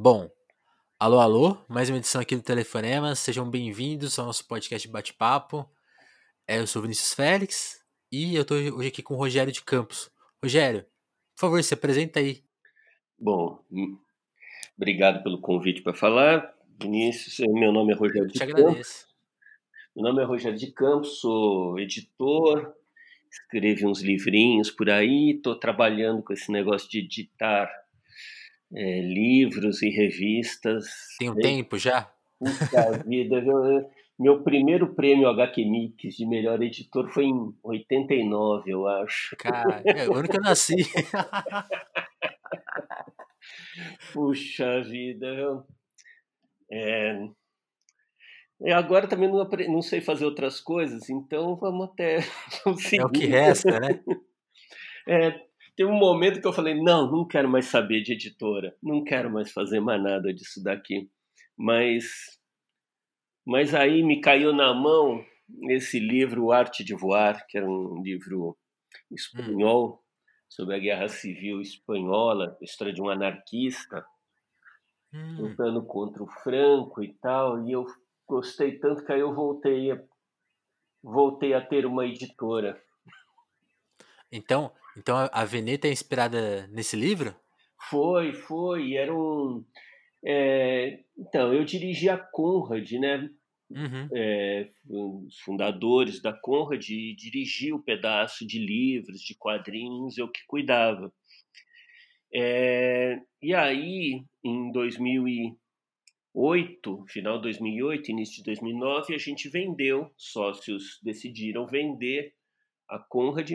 [0.00, 0.30] Bom,
[0.96, 3.16] alô, alô, mais uma edição aqui do Telefonema.
[3.16, 5.68] Sejam bem-vindos ao nosso podcast Bate-Papo.
[6.46, 10.08] É, eu sou Vinícius Félix e eu estou hoje aqui com o Rogério de Campos.
[10.40, 10.82] Rogério,
[11.34, 12.44] por favor, se apresenta aí.
[13.18, 13.98] Bom, hum,
[14.76, 16.54] obrigado pelo convite para falar.
[16.80, 18.54] Vinícius, meu nome é Rogério Eu de te Campos.
[18.54, 19.08] agradeço.
[19.96, 22.72] Meu nome é Rogério de Campos, sou editor,
[23.28, 27.68] escrevi uns livrinhos por aí, estou trabalhando com esse negócio de editar
[28.74, 30.86] é, livros e revistas.
[31.18, 32.10] Tem um tempo já?
[32.38, 32.38] Puxa
[33.06, 39.36] vida, eu- meu primeiro prêmio HQ Mix de melhor editor foi em 89, eu acho.
[39.36, 40.74] Cara, é o ano que eu nasci.
[44.12, 45.64] Puxa vida, eu-
[46.70, 47.28] é,
[48.74, 52.18] agora também não, apre- não sei fazer outras coisas, então vamos até
[52.64, 54.00] vamos É o que resta, né?
[55.06, 55.47] É,
[55.78, 59.30] teve um momento que eu falei, não, não quero mais saber de editora, não quero
[59.30, 61.08] mais fazer mais nada disso daqui.
[61.56, 62.04] Mas,
[63.46, 65.24] mas aí me caiu na mão
[65.70, 68.58] esse livro, Arte de Voar, que era um livro
[69.08, 70.02] espanhol
[70.48, 74.04] sobre a Guerra Civil Espanhola, a história de um anarquista
[75.14, 77.86] Hum, lutando contra o Franco e tal, e eu
[78.26, 80.02] gostei tanto que aí eu voltei a,
[81.02, 82.82] voltei a ter uma editora.
[84.30, 87.34] Então, então a- Veneta é inspirada nesse livro?
[87.90, 89.64] Foi, foi, era um...
[90.24, 93.30] é, então, eu dirigi a Conrad, né?
[93.70, 94.08] Uhum.
[94.14, 100.28] É, um dos fundadores da Conrad e dirigi o pedaço de livros, de quadrinhos, eu
[100.30, 101.12] que cuidava.
[102.34, 110.98] É, e aí, em 2008, final de 2008, início de 2009, a gente vendeu, sócios
[111.02, 112.34] decidiram vender
[112.88, 113.50] a Conrad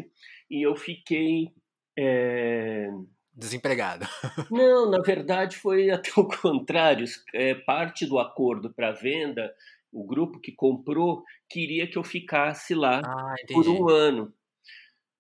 [0.50, 1.50] e eu fiquei.
[1.98, 2.90] é,
[3.36, 4.06] Desempregado.
[4.52, 7.06] Não, na verdade foi até o contrário.
[7.34, 9.54] É, parte do acordo para venda,
[9.92, 14.34] o grupo que comprou queria que eu ficasse lá Ah, por um ano,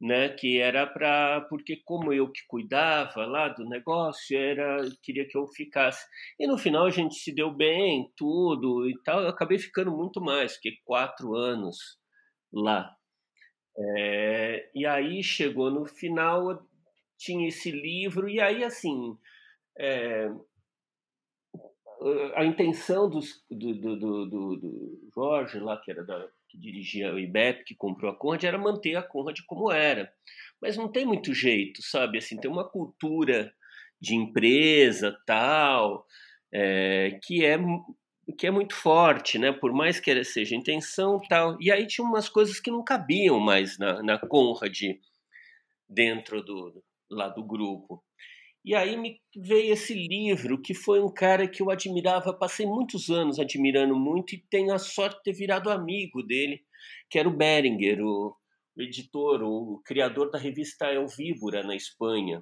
[0.01, 0.29] né?
[0.29, 5.47] Que era para porque como eu que cuidava lá do negócio, era queria que eu
[5.47, 6.05] ficasse.
[6.39, 9.21] E no final a gente se deu bem, tudo e tal.
[9.21, 11.77] Eu acabei ficando muito mais, fiquei quatro anos
[12.51, 12.95] lá.
[13.77, 16.63] É, e aí chegou no final,
[17.17, 19.17] tinha esse livro e aí assim
[19.77, 20.29] é,
[22.35, 24.25] a intenção dos, do, do, do,
[24.57, 28.57] do- Jorge lá que era da, que dirigia o IBEP, que comprou a Conrad, era
[28.57, 30.11] manter a Conrad como era.
[30.61, 32.17] Mas não tem muito jeito, sabe?
[32.17, 33.53] Assim, tem uma cultura
[34.01, 36.05] de empresa tal
[36.51, 37.57] é, que é
[38.37, 39.51] que é muito forte, né?
[39.51, 41.57] Por mais que seja intenção tal.
[41.59, 44.79] E aí tinha umas coisas que não cabiam mais na, na Conrad
[45.89, 48.03] dentro do lá do grupo.
[48.65, 53.09] E aí me veio esse livro, que foi um cara que eu admirava, passei muitos
[53.09, 56.63] anos admirando muito e tenho a sorte de ter virado amigo dele,
[57.09, 58.33] que era o Beringer, o
[58.77, 62.41] editor, o criador da revista El Víbora na Espanha.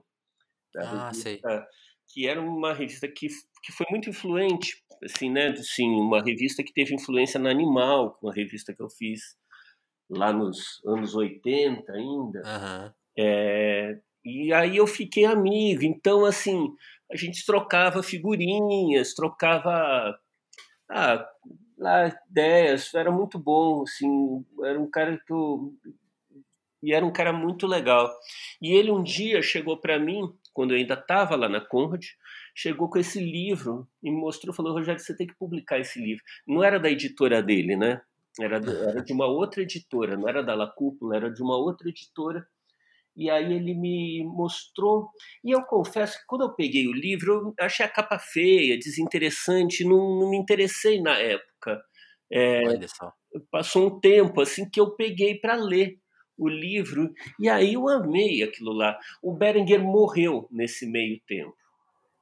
[0.77, 1.33] Ah, sei.
[1.33, 1.67] revista,
[2.13, 3.27] que era uma revista que,
[3.63, 5.47] que foi muito influente, assim, né?
[5.49, 9.35] Assim, uma revista que teve influência na Animal, uma revista que eu fiz
[10.09, 12.41] lá nos anos 80 ainda.
[12.45, 12.93] Aham.
[13.17, 15.83] É, e aí eu fiquei amigo.
[15.83, 16.73] Então, assim,
[17.11, 20.17] a gente trocava figurinhas, trocava
[20.89, 21.27] ah,
[21.77, 22.93] lá, ideias.
[22.93, 24.45] Era muito bom, assim.
[24.63, 25.73] Era um cara que eu...
[26.83, 28.11] E era um cara muito legal.
[28.59, 32.03] E ele um dia chegou para mim, quando eu ainda estava lá na Conrad,
[32.55, 36.23] chegou com esse livro e me mostrou, falou, Rogério, você tem que publicar esse livro.
[36.47, 38.01] Não era da editora dele, né?
[38.39, 41.89] Era, era de uma outra editora, não era da La Cúpula, era de uma outra
[41.89, 42.45] editora.
[43.15, 45.09] E aí ele me mostrou.
[45.43, 49.83] E eu confesso que quando eu peguei o livro, eu achei a capa feia, desinteressante,
[49.83, 51.81] não, não me interessei na época.
[52.31, 53.11] É, Olha só.
[53.51, 55.99] passou um tempo assim que eu peguei para ler
[56.37, 58.97] o livro e aí eu amei aquilo lá.
[59.21, 61.53] O Berenguer morreu nesse meio tempo.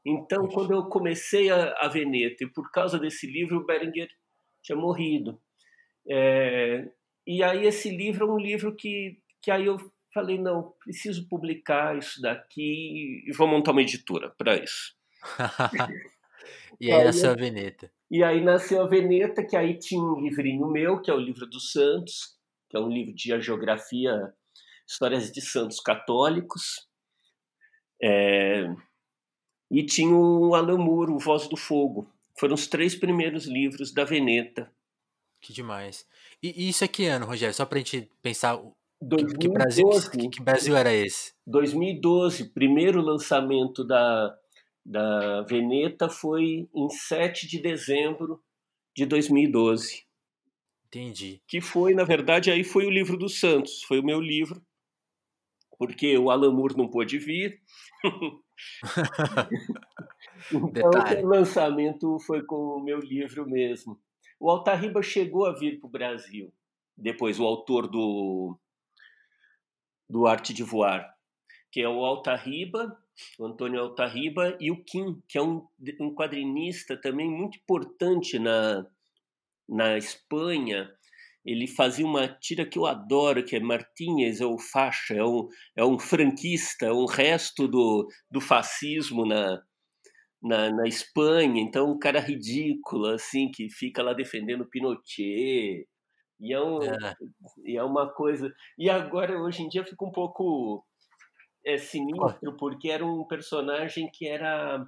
[0.06, 4.10] Então, quando eu comecei a, a Veneta e por causa desse livro, o Berenguer
[4.64, 5.40] tinha morrido.
[6.10, 6.90] É,
[7.28, 9.78] e aí esse livro é um livro que, que aí eu
[10.14, 14.96] falei, não, preciso publicar isso daqui e vou montar uma editora para isso.
[16.80, 17.92] e aí Aí nasceu eu- a Veneta.
[18.12, 21.46] E aí nasceu a Veneta, que aí tinha um livrinho meu, que é o livro
[21.46, 24.34] dos Santos, que é um livro de geografia,
[24.88, 26.88] histórias de santos católicos.
[28.02, 28.64] É,
[29.70, 32.10] E tinha o Alan Moore, o Voz do Fogo.
[32.38, 34.72] Foram os três primeiros livros da Veneta.
[35.42, 36.06] Que demais.
[36.42, 37.54] E, e isso aqui ano, Rogério?
[37.54, 41.34] Só pra gente pensar o- que, 2012, que Brasil, que, que Brasil era esse?
[41.48, 44.38] 2012, primeiro lançamento da,
[44.86, 48.42] da Veneta foi em 7 de dezembro
[48.96, 50.04] de 2012.
[50.88, 51.42] Entendi.
[51.48, 54.62] Que foi, na verdade, aí foi o livro dos Santos, foi o meu livro,
[55.78, 57.62] porque o Alan Moore não pôde vir.
[60.54, 60.90] então,
[61.24, 64.00] o lançamento foi com o meu livro mesmo.
[64.40, 66.54] O Altarriba chegou a vir para o Brasil,
[66.98, 68.58] depois o autor do,
[70.10, 71.14] do Arte de Voar,
[71.72, 72.98] que é o Altarriba,
[73.38, 75.68] o Antônio Altarriba, e o Kim, que é um,
[76.00, 78.86] um quadrinista também muito importante na,
[79.68, 80.90] na Espanha.
[81.46, 85.48] Ele fazia uma tira que eu adoro, que é Martínez, é o faixa, é um,
[85.76, 89.62] é um franquista, é um resto do, do fascismo na,
[90.42, 91.62] na, na Espanha.
[91.62, 95.88] Então, um cara ridículo, assim, que fica lá defendendo Pinochet.
[96.42, 97.16] E é, um, é.
[97.66, 98.54] E é uma coisa.
[98.78, 100.86] E agora, hoje em dia, fica um pouco
[101.66, 104.86] é, sinistro, porque era um personagem que era,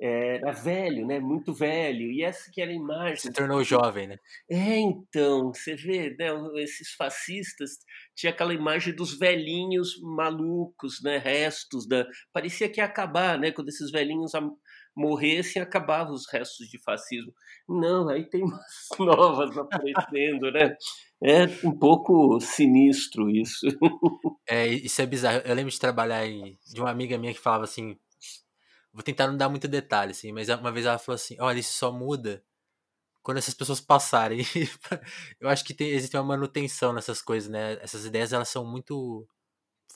[0.00, 1.20] era velho, né?
[1.20, 2.10] Muito velho.
[2.10, 3.16] E essa que era a imagem.
[3.16, 4.16] Se tornou jovem, né?
[4.50, 6.28] É, então, você vê, né?
[6.56, 7.72] Esses fascistas
[8.14, 11.18] tinha aquela imagem dos velhinhos malucos, né?
[11.18, 12.06] Restos da.
[12.32, 13.52] Parecia que ia acabar, né?
[13.52, 14.32] Quando esses velhinhos
[14.96, 17.32] morressem, acabavam os restos de fascismo.
[17.68, 20.76] Não, aí tem umas novas aparecendo, né?
[21.22, 23.66] É um pouco sinistro isso.
[24.52, 25.42] É, isso é bizarro.
[25.44, 27.96] Eu lembro de trabalhar em, de uma amiga minha que falava assim,
[28.92, 31.74] vou tentar não dar muito detalhe, assim, mas uma vez ela falou assim, olha, isso
[31.74, 32.42] só muda
[33.22, 34.40] quando essas pessoas passarem.
[35.40, 37.74] Eu acho que tem, existe uma manutenção nessas coisas, né?
[37.82, 39.26] Essas ideias, elas são muito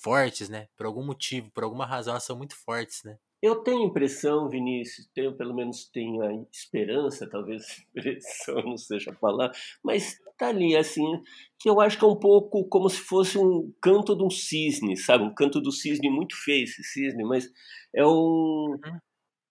[0.02, 0.69] fortes, né?
[0.76, 3.19] Por algum motivo, por alguma razão, elas são muito fortes, né?
[3.44, 9.14] Eu tenho impressão, Vinícius, tenho pelo menos tenho a esperança, talvez impressão não seja a
[9.14, 9.55] palavra,
[9.85, 11.05] mas tá ali assim,
[11.58, 14.96] que eu acho que é um pouco como se fosse um canto de um cisne,
[14.96, 15.25] sabe?
[15.25, 17.52] Um canto do cisne muito feio esse cisne, mas
[17.94, 18.99] é um uhum.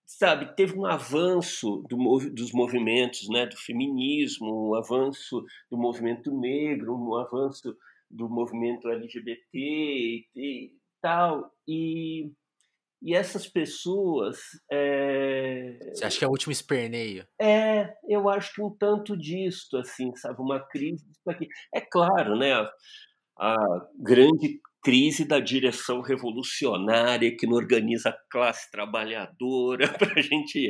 [0.08, 1.96] sabe, teve um avanço do,
[2.32, 7.78] dos movimentos, né, do feminismo, um avanço do movimento negro, um avanço
[8.10, 12.32] do movimento LGBT e, e tal, e
[13.04, 14.38] e essas pessoas.
[14.72, 15.78] É...
[15.94, 17.28] Você acha que é o último esperneio?
[17.40, 20.42] É, eu acho que um tanto disto, assim, sabe?
[20.42, 21.48] Uma crise disso aqui.
[21.74, 22.54] É claro, né?
[22.54, 22.72] A,
[23.38, 23.56] a
[24.00, 30.70] grande crise da direção revolucionária que não organiza a classe trabalhadora para a gente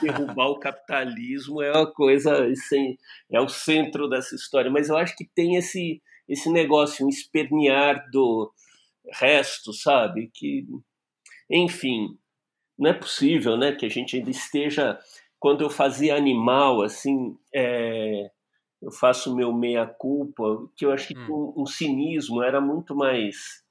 [0.00, 2.96] derrubar o capitalismo é uma coisa assim,
[3.30, 4.70] é o centro dessa história.
[4.70, 8.52] Mas eu acho que tem esse esse negócio, um espernear do
[9.12, 10.30] resto, sabe?
[10.32, 10.64] Que
[11.50, 12.16] enfim,
[12.78, 14.98] não é possível, né, que a gente ainda esteja.
[15.38, 18.30] Quando eu fazia animal, assim, é,
[18.80, 21.54] eu faço meu meia culpa, que eu acho que hum.
[21.56, 23.62] um, um cinismo era muito mais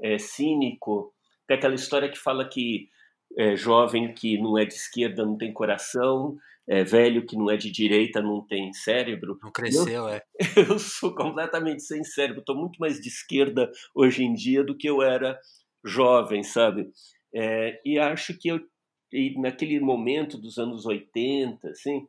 [0.00, 1.12] é, cínico,
[1.46, 2.88] que é aquela história que fala que
[3.36, 6.36] é, jovem que não é de esquerda não tem coração,
[6.68, 9.38] é, velho que não é de direita não tem cérebro.
[9.42, 10.22] Não cresceu, eu, é.
[10.56, 14.88] Eu sou completamente sem cérebro, estou muito mais de esquerda hoje em dia do que
[14.88, 15.38] eu era
[15.84, 16.90] jovem, sabe?
[17.34, 18.60] É, e acho que eu,
[19.12, 22.06] e naquele momento dos anos 80, assim,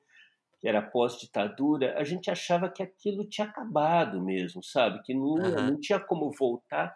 [0.59, 5.01] que era pós-ditadura, a gente achava que aquilo tinha acabado mesmo, sabe?
[5.03, 5.71] Que não, uhum.
[5.71, 6.95] não tinha como voltar.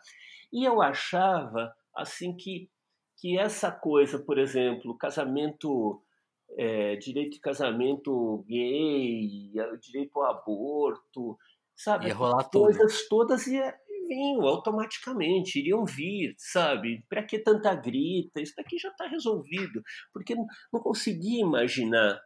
[0.54, 2.70] E eu achava, assim, que,
[3.18, 6.02] que essa coisa, por exemplo, casamento,
[6.58, 11.38] é, direito de casamento gay, direito ao aborto,
[11.76, 12.08] sabe?
[12.08, 13.28] Ia rolar coisas tudo.
[13.28, 13.76] todas ia,
[14.08, 17.04] vinham automaticamente, iriam vir, sabe?
[17.10, 18.42] Para que tanta grita?
[18.42, 19.82] Isso daqui já está resolvido.
[20.14, 22.20] Porque não conseguia imaginar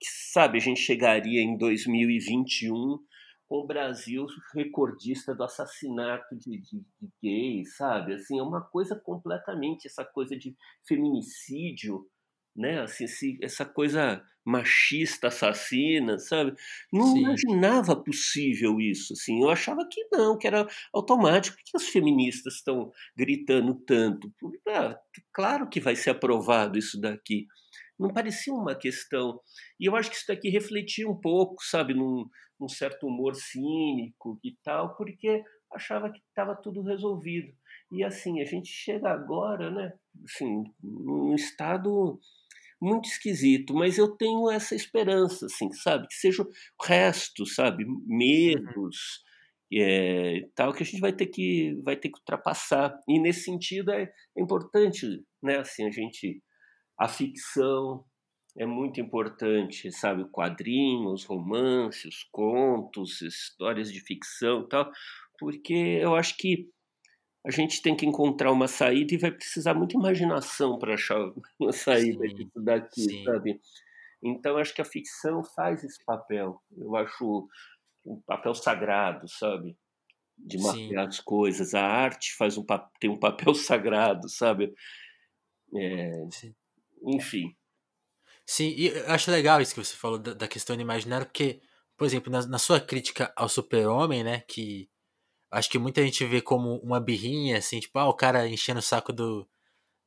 [0.00, 2.98] que, sabe, a gente chegaria em 2021
[3.48, 4.24] com o Brasil
[4.54, 8.14] recordista do assassinato de, de, de gays, sabe?
[8.14, 10.56] Assim, é uma coisa completamente, essa coisa de
[10.88, 12.06] feminicídio,
[12.54, 12.80] né?
[12.80, 13.06] Assim,
[13.42, 16.54] essa coisa machista, assassina, sabe?
[16.92, 17.20] Não Sim.
[17.20, 19.42] imaginava possível isso, assim.
[19.42, 21.56] Eu achava que não, que era automático.
[21.56, 24.32] Por que as feministas estão gritando tanto?
[24.68, 24.98] Ah,
[25.32, 27.46] claro que vai ser aprovado isso daqui.
[27.98, 29.40] Não parecia uma questão.
[29.78, 32.24] E eu acho que isso daqui refletia um pouco, sabe, num,
[32.58, 35.42] num certo humor cínico e tal, porque
[35.72, 37.52] achava que estava tudo resolvido.
[37.92, 39.92] E assim, a gente chega agora, né,
[40.24, 42.18] assim, num estado
[42.82, 46.08] muito esquisito, mas eu tenho essa esperança, assim, sabe?
[46.08, 46.50] Que seja o
[46.84, 47.84] resto, sabe?
[47.84, 48.04] Uhum.
[48.06, 49.22] Medos,
[49.72, 52.98] é, tal, que a gente vai ter que, vai ter que ultrapassar.
[53.08, 55.06] E nesse sentido é, é importante,
[55.40, 55.58] né?
[55.58, 56.42] Assim, a gente,
[56.98, 58.04] a ficção
[58.58, 60.28] é muito importante, sabe?
[60.30, 64.90] Quadrinhos, romances, contos, histórias de ficção, tal,
[65.38, 66.68] porque eu acho que
[67.44, 71.18] a gente tem que encontrar uma saída e vai precisar muita imaginação para achar
[71.58, 73.24] uma saída Sim, disso daqui, sim.
[73.24, 73.60] sabe?
[74.22, 76.62] Então acho que a ficção faz esse papel.
[76.76, 77.48] Eu acho
[78.06, 79.76] um papel sagrado, sabe?
[80.38, 81.74] De mapear as coisas.
[81.74, 82.64] A arte faz um
[83.00, 84.72] tem um papel sagrado, sabe?
[85.74, 86.24] É,
[87.04, 87.56] enfim.
[88.46, 91.60] Sim, e eu acho legal isso que você falou da, da questão do imaginário, porque,
[91.96, 94.90] por exemplo, na, na sua crítica ao super-homem, né, que
[95.52, 98.82] acho que muita gente vê como uma birrinha, assim, tipo, ah, o cara enchendo o
[98.82, 99.46] saco do,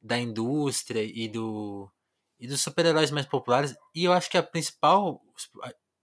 [0.02, 1.90] da indústria e do
[2.40, 5.22] e dos super-heróis mais populares, e eu acho que a principal,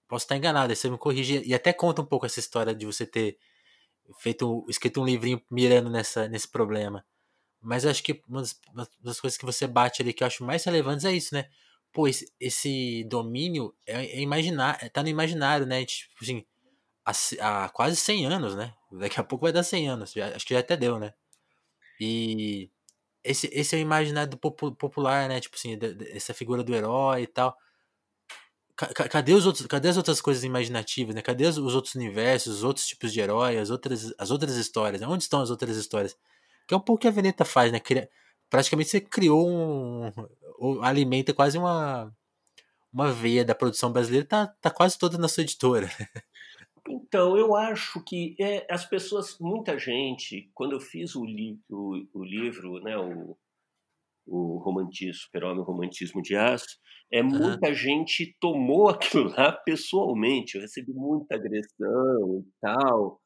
[0.08, 3.06] posso estar enganado, você me corrige, e até conta um pouco essa história de você
[3.06, 3.36] ter
[4.18, 7.04] feito, escrito um livrinho mirando nessa, nesse problema.
[7.60, 10.26] Mas eu acho que uma das, uma das coisas que você bate ali que eu
[10.26, 11.48] acho mais relevantes é isso, né?
[11.92, 15.84] Pô, esse, esse domínio é, é imaginar, é, tá no imaginário, né?
[15.84, 16.44] Tipo assim,
[17.04, 18.72] há, há quase 100 anos, né?
[18.92, 21.14] Daqui a pouco vai dar 100 anos, já- acho que já até deu, né?
[22.00, 22.70] E
[23.24, 25.40] esse, esse é o imaginário do popu- popular, né?
[25.40, 27.56] Tipo assim, da- da- essa figura do herói e tal.
[28.76, 31.22] Ca- ca- Cadê, os outros, cadê as outras coisas imaginativas, né?
[31.22, 35.00] Cadê os, os outros universos, os outros tipos de herói, as outras, as outras histórias?
[35.00, 35.06] Né?
[35.06, 36.16] Onde estão as outras histórias?
[36.66, 37.78] Que é um pouco que a Veneta faz, né?
[37.80, 38.08] Cria-
[38.50, 40.82] praticamente você criou um.
[40.82, 42.12] alimenta quase uma.
[42.92, 45.90] Uma veia da produção brasileira, tá, tá quase toda na sua editora.
[46.88, 52.04] Então, eu acho que é, as pessoas, muita gente, quando eu fiz o, li, o,
[52.12, 53.36] o livro, né, o,
[54.26, 56.78] o romantismo, Super-Homem, o Romantismo de Aço,
[57.12, 60.56] é, muita gente tomou aquilo lá pessoalmente.
[60.56, 63.20] Eu recebi muita agressão e tal,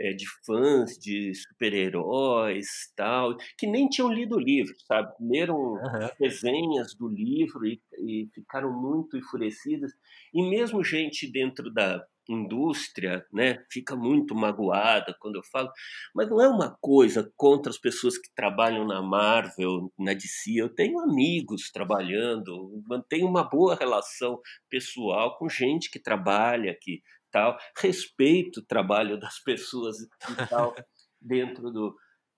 [0.00, 5.12] é, de fãs de super-heróis tal, que nem tinham lido o livro, sabe?
[5.20, 6.10] Leram Aham.
[6.20, 9.92] resenhas do livro e, e ficaram muito enfurecidas.
[10.34, 15.70] E mesmo gente dentro da indústria, né, fica muito magoada quando eu falo,
[16.14, 20.52] mas não é uma coisa contra as pessoas que trabalham na Marvel, na DC.
[20.56, 27.56] Eu tenho amigos trabalhando, mantenho uma boa relação pessoal com gente que trabalha, que tal,
[27.76, 30.74] respeito o trabalho das pessoas e tal
[31.20, 31.94] dentro do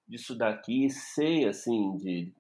[0.09, 2.33] disso daqui, sei assim de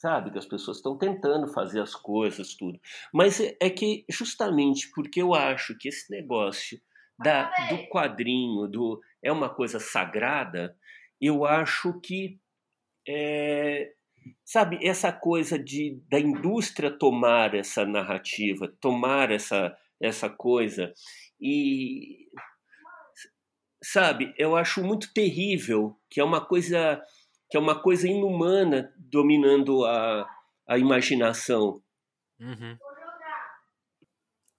[0.00, 2.80] sabe que as pessoas estão tentando fazer as coisas tudo,
[3.12, 6.80] mas é, é que justamente porque eu acho que esse negócio
[7.22, 10.74] da, do quadrinho do é uma coisa sagrada,
[11.20, 12.40] eu acho que
[13.06, 13.92] é,
[14.42, 20.94] sabe essa coisa de da indústria tomar essa narrativa, tomar essa essa coisa
[21.38, 22.26] e
[23.84, 27.02] sabe, eu acho muito terrível que é uma coisa
[27.50, 30.28] que é uma coisa inumana dominando a,
[30.68, 31.82] a imaginação.
[32.38, 32.78] Uhum.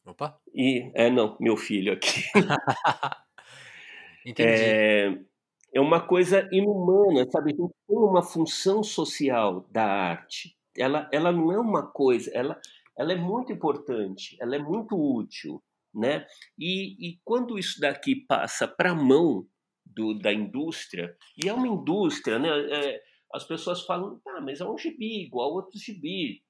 [0.05, 2.23] Opa, E é não, meu filho aqui.
[4.25, 4.49] entendi.
[4.49, 5.17] É,
[5.73, 7.55] é uma coisa inumana, sabe?
[7.55, 10.57] Tem uma função social da arte.
[10.75, 12.59] Ela, ela não é uma coisa, ela,
[12.97, 15.61] ela é muito importante, ela é muito útil,
[15.93, 16.25] né?
[16.57, 19.45] E, e quando isso daqui passa para a mão
[19.93, 22.49] do, da indústria, e é uma indústria, né?
[22.49, 23.01] É,
[23.33, 26.43] as pessoas falam, ah, mas é um gibi igual outro gibi,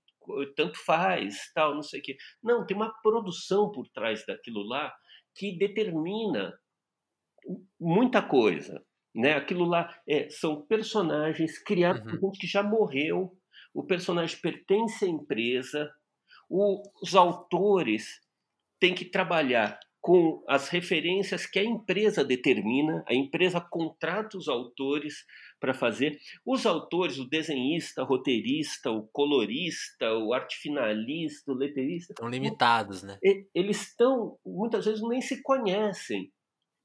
[0.55, 2.17] tanto faz, tal, não sei o quê.
[2.43, 4.93] Não, tem uma produção por trás daquilo lá
[5.35, 6.53] que determina
[7.79, 8.83] muita coisa,
[9.15, 9.33] né?
[9.33, 12.19] Aquilo lá é, são personagens criados Uhum.
[12.19, 13.31] por gente que já morreu,
[13.73, 15.89] o personagem pertence à empresa,
[16.49, 18.19] os autores
[18.79, 25.23] têm que trabalhar com as referências que a empresa determina, a empresa contrata os autores
[25.59, 26.19] para fazer.
[26.43, 33.03] Os autores, o desenhista, o roteirista, o colorista, o arte finalista, o leterista, Estão limitados,
[33.03, 33.19] né?
[33.53, 36.33] eles estão, muitas vezes, nem se conhecem.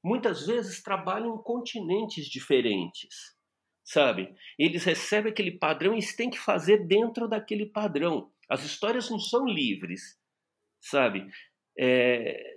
[0.05, 3.35] Muitas vezes trabalham em continentes diferentes,
[3.83, 4.31] sabe?
[4.59, 8.31] Eles recebem aquele padrão e eles têm que fazer dentro daquele padrão.
[8.47, 10.17] As histórias não são livres,
[10.79, 11.27] sabe?
[11.77, 12.56] É,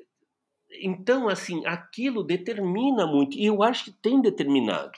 [0.83, 4.93] Então, assim, aquilo determina muito, e eu acho que tem determinado.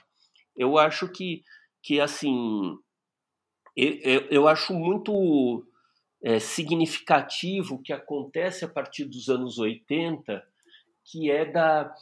[0.56, 1.42] Eu acho que,
[1.82, 2.76] que assim,
[3.76, 5.64] eu, eu, eu acho muito
[6.22, 10.42] é, significativo o que acontece a partir dos anos 80,
[11.04, 11.92] que é da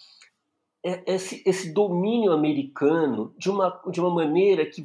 [0.85, 4.85] é- esse, esse domínio americano de uma, de uma maneira que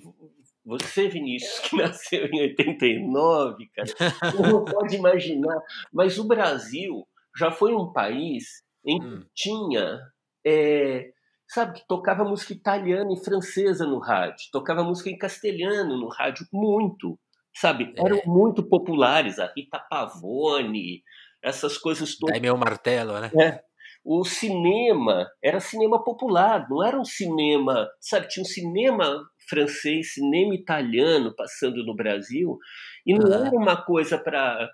[0.63, 3.89] você, Vinícius, que nasceu em 89, cara,
[4.33, 5.61] não pode imaginar.
[5.91, 9.25] Mas o Brasil já foi um país em que Hum.
[9.35, 9.99] tinha,
[10.45, 11.09] é,
[11.47, 16.45] sabe, que tocava música italiana e francesa no rádio, tocava música em castelhano no rádio,
[16.53, 17.17] muito,
[17.55, 17.93] sabe?
[17.97, 18.25] Eram É.
[18.25, 21.03] muito populares, a Rita Pavone,
[21.41, 22.33] essas coisas todas.
[22.33, 23.31] Daí meu martelo, né?
[23.39, 23.63] É.
[24.03, 28.27] O cinema era cinema popular, não era um cinema, sabe?
[28.27, 32.57] Tinha um cinema francês, cinema italiano passando no Brasil,
[33.05, 34.69] e não era uma coisa para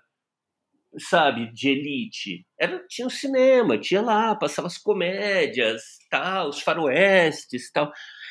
[0.98, 2.46] sabe, de elite.
[2.58, 7.90] Era, tinha o cinema, tinha lá, passava as comédias, tal, os faroestes, tal.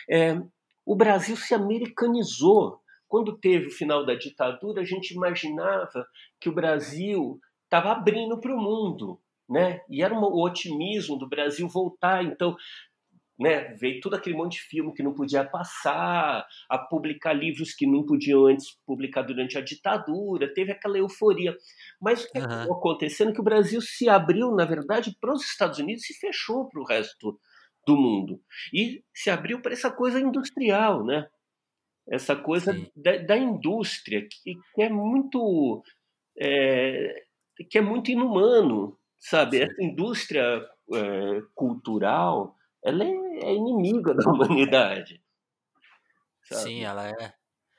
[0.09, 0.37] É,
[0.85, 2.79] o Brasil se americanizou.
[3.07, 6.05] Quando teve o final da ditadura, a gente imaginava
[6.39, 9.81] que o Brasil estava abrindo para o mundo, né?
[9.89, 12.23] E era um, o otimismo do Brasil voltar.
[12.23, 12.55] Então,
[13.41, 17.87] né, veio todo aquele monte de filme que não podia passar, a publicar livros que
[17.87, 21.57] não podiam antes publicar durante a ditadura, teve aquela euforia.
[21.99, 25.43] Mas o que acabou acontecendo é que o Brasil se abriu, na verdade, para os
[25.43, 27.39] Estados Unidos e fechou para o resto
[27.87, 28.39] do mundo.
[28.71, 31.27] E se abriu para essa coisa industrial, né?
[32.07, 35.81] Essa coisa da, da indústria, que, que é muito.
[36.39, 37.23] é,
[37.71, 39.57] que é muito inumano, sabe?
[39.57, 39.63] Sim.
[39.63, 45.21] Essa indústria é, cultural ela é, é inimiga da humanidade.
[46.43, 46.63] sabe?
[46.63, 47.33] Sim, ela é.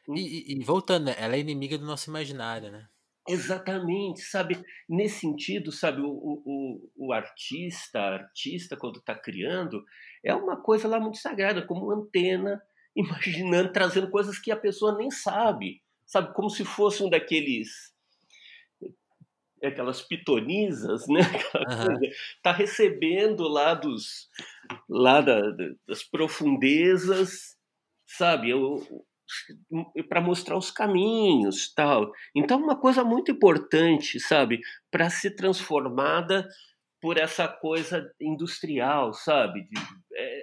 [0.08, 0.14] Hum.
[0.16, 2.88] E, e- e voltando, né, ela é inimiga do nosso imaginário, né?
[3.28, 4.60] Exatamente, sabe?
[4.88, 9.84] Nesse sentido, sabe, o, o, o- artista, a artista, quando está criando,
[10.24, 12.60] é uma coisa lá muito sagrada, como uma antena,
[12.96, 16.34] imaginando, trazendo coisas que a pessoa nem sabe, sabe?
[16.34, 17.91] Como se fosse um daqueles.
[19.68, 21.20] Aquelas pitonisas, né?
[21.52, 21.98] Coisa,
[22.42, 24.28] tá recebendo lá dos
[24.88, 25.52] lá da-
[25.86, 27.56] das profundezas,
[28.06, 28.52] sabe?
[30.08, 32.12] Para mostrar os caminhos, tal.
[32.34, 36.46] Então, uma coisa muito importante, sabe, para ser transformada
[37.00, 39.62] por essa coisa industrial, sabe?
[39.62, 39.80] De-
[40.14, 40.42] é,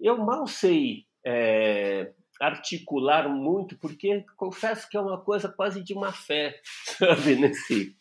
[0.00, 6.12] eu mal sei é, articular muito, porque confesso que é uma coisa quase de má
[6.12, 6.60] fé,
[6.98, 7.96] sabe, nesse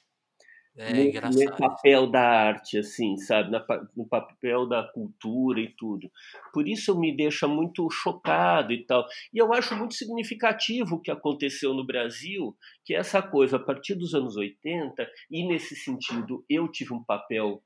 [0.78, 1.58] É no, no engraçado.
[1.58, 3.50] papel da arte, assim, sabe?
[3.50, 3.66] Na
[3.96, 6.12] no papel da cultura e tudo.
[6.54, 9.08] Por isso me deixa muito chocado e tal.
[9.34, 13.60] E eu acho muito significativo o que aconteceu no Brasil, que é essa coisa, a
[13.60, 17.64] partir dos anos 80, e nesse sentido eu tive um papel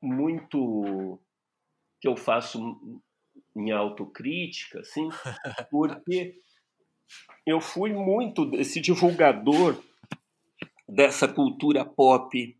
[0.00, 1.20] muito
[2.00, 2.58] que eu faço
[3.54, 5.08] em autocrítica, assim,
[5.70, 6.34] porque
[7.46, 9.76] eu fui muito esse divulgador
[10.88, 12.56] dessa cultura pop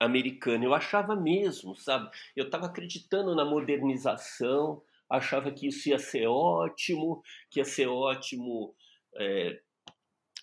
[0.00, 0.64] americana.
[0.64, 2.10] Eu achava mesmo, sabe?
[2.34, 8.74] Eu estava acreditando na modernização, achava que isso ia ser ótimo, que ia ser ótimo
[9.16, 9.60] é,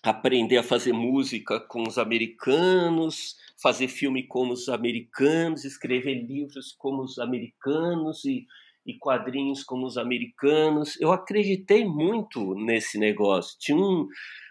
[0.02, 7.02] aprender a fazer música com os americanos, fazer filme como os americanos, escrever livros como
[7.02, 8.46] os americanos e,
[8.84, 11.00] e quadrinhos como os americanos.
[11.00, 13.56] Eu acreditei muito nesse negócio.
[13.60, 14.08] Tinha um,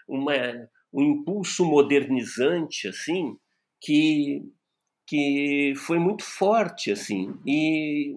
[0.08, 0.32] uma,
[0.92, 3.36] um impulso modernizante assim
[3.80, 4.42] que
[5.06, 7.34] que foi muito forte assim.
[7.46, 8.14] E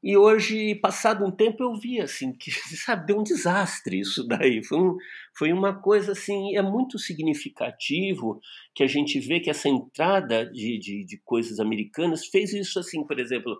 [0.00, 2.50] e hoje passado um tempo eu vi assim que
[2.84, 4.62] sabe deu um desastre isso daí.
[4.64, 4.96] Foi, um,
[5.36, 8.40] foi uma coisa assim é muito significativo
[8.74, 13.04] que a gente vê que essa entrada de, de, de coisas americanas fez isso assim
[13.04, 13.58] por exemplo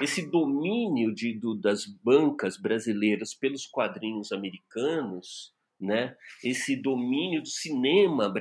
[0.00, 5.52] esse domínio de, do, das bancas brasileiras pelos quadrinhos americanos
[5.82, 8.32] né esse domínio do cinema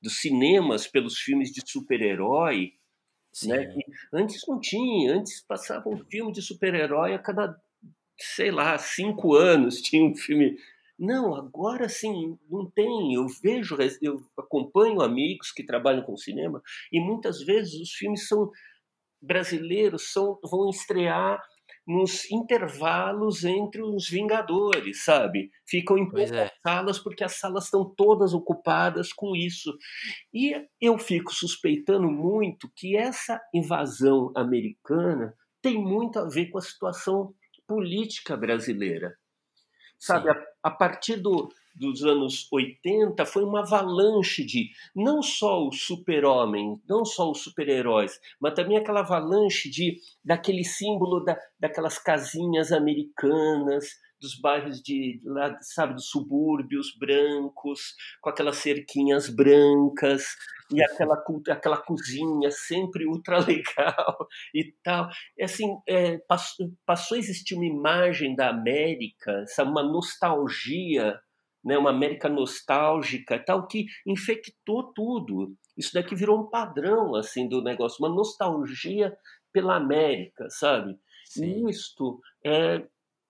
[0.00, 2.72] dos cinemas pelos filmes de super-herói,
[3.44, 3.66] né?
[3.66, 7.56] Que antes não tinha, antes passava um filme de super-herói a cada,
[8.18, 10.56] sei lá, cinco anos tinha um filme.
[10.98, 13.14] Não, agora sim, não tem.
[13.14, 18.50] Eu vejo, eu acompanho amigos que trabalham com cinema e muitas vezes os filmes são
[19.20, 21.40] brasileiros são, vão estrear
[21.88, 25.50] nos intervalos entre os Vingadores, sabe?
[25.66, 26.52] Ficam em poucas é.
[26.62, 29.74] salas porque as salas estão todas ocupadas com isso.
[30.32, 36.62] E eu fico suspeitando muito que essa invasão americana tem muito a ver com a
[36.62, 37.34] situação
[37.66, 39.16] política brasileira.
[39.98, 45.72] Sabe, a, a, partir do, dos anos 80 foi uma avalanche de não só o
[45.72, 52.72] super-homem, não só os super-heróis, mas também aquela avalanche de daquele símbolo da, daquelas casinhas
[52.72, 53.86] americanas,
[54.20, 60.24] dos bairros de lá, sabe, dos subúrbios brancos, com aquelas cerquinhas brancas
[60.72, 65.08] e aquela aquela cozinha sempre ultra legal e tal.
[65.38, 71.18] É assim, é, passou, passou a existir uma imagem da América, sabe, uma nostalgia
[71.68, 75.54] né, uma América nostálgica tal que infectou tudo.
[75.76, 79.14] Isso daqui virou um padrão assim do negócio, uma nostalgia
[79.52, 80.98] pela América, sabe?
[81.26, 81.66] Sim.
[81.66, 82.82] E isto é,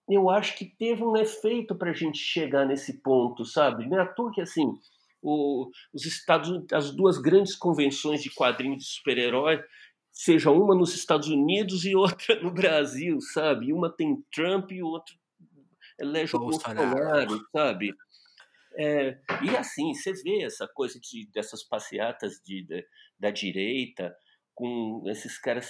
[0.09, 3.89] eu acho que teve um efeito para a gente chegar nesse ponto, sabe?
[3.89, 4.73] Não é à toa que assim
[5.21, 9.61] o, os Estados as duas grandes convenções de quadrinhos de super-herói
[10.13, 13.73] seja uma nos Estados Unidos e outra no Brasil, sabe?
[13.73, 15.17] Uma tem Trump e o outro
[15.99, 17.95] elege o Bolsonaro, Bolsonaro sabe?
[18.79, 22.87] É, e assim, você vê essa coisa de, dessas passeatas de, de,
[23.19, 24.15] da direita,
[24.55, 25.69] com esses caras.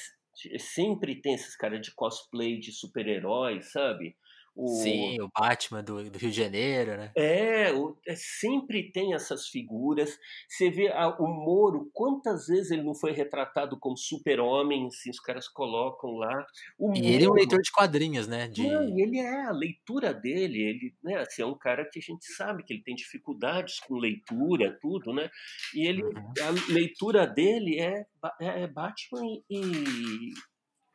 [0.58, 4.14] Sempre tem esses caras de cosplay de super-heróis, sabe?
[4.54, 4.66] O...
[4.82, 7.12] Sim, o Batman do, do, Rio de Janeiro, né?
[7.14, 10.18] É, o, é, sempre tem essas figuras.
[10.48, 15.20] Você vê a, o Moro, quantas vezes ele não foi retratado como super-homem, assim, os
[15.20, 16.46] caras colocam lá.
[16.78, 18.48] O e Moro, ele é um leitor de quadrinhos, né?
[18.48, 18.66] De...
[18.66, 22.26] Não, ele é, a leitura dele, ele né, assim, é um cara que a gente
[22.32, 25.30] sabe que ele tem dificuldades com leitura, tudo, né?
[25.74, 26.32] E ele, uhum.
[26.42, 28.06] a leitura dele é,
[28.40, 30.32] é, é Batman e, e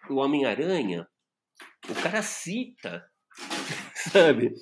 [0.09, 1.07] o Homem-Aranha.
[1.89, 3.05] O cara cita
[4.11, 4.55] sabe?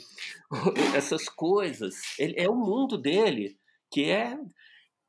[0.95, 1.95] Essas coisas.
[2.19, 3.57] Ele, é o mundo dele,
[3.91, 4.37] que é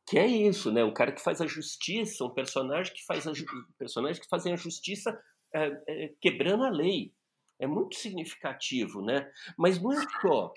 [0.08, 0.82] que é isso, né?
[0.82, 3.32] O cara que faz a justiça, um personagem que faz a
[3.78, 5.16] personagem que fazem a justiça
[5.54, 7.12] é, é, quebrando a lei.
[7.58, 9.30] É muito significativo, né?
[9.56, 10.52] Mas não é só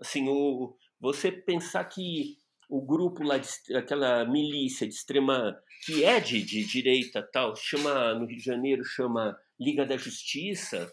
[0.00, 6.18] assim o você pensar que o grupo lá de, aquela milícia de extrema que é
[6.18, 10.92] de, de direita tal chama no Rio de Janeiro chama Liga da Justiça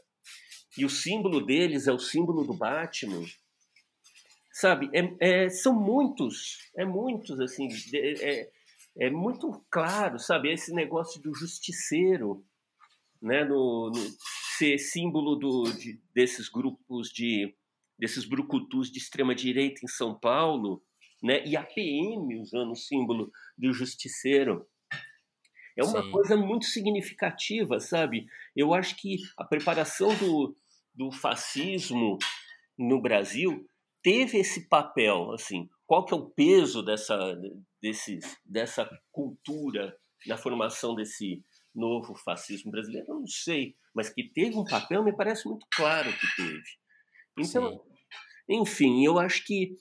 [0.77, 3.23] e o símbolo deles é o símbolo do Batman.
[4.51, 8.49] Sabe, é, é, são muitos, é muitos, assim, é,
[8.97, 12.45] é, muito claro, sabe, esse negócio do justiceiro,
[13.21, 14.15] né, no, no
[14.57, 17.53] ser símbolo do, de, desses grupos de,
[17.99, 20.81] desses brucutus de extrema direita em São Paulo,
[21.21, 24.65] né, e a PM usando o símbolo do justiceiro.
[25.77, 26.11] É uma Sim.
[26.11, 28.25] coisa muito significativa, sabe?
[28.55, 30.55] Eu acho que a preparação do,
[30.95, 32.17] do fascismo
[32.77, 33.67] no Brasil
[34.01, 37.35] teve esse papel, assim, qual que é o peso dessa,
[37.81, 43.07] desse, dessa cultura na formação desse novo fascismo brasileiro?
[43.09, 46.63] Eu não sei, mas que teve um papel me parece muito claro que teve.
[47.37, 47.71] Então,
[48.47, 48.61] Sim.
[48.61, 49.75] enfim, eu acho que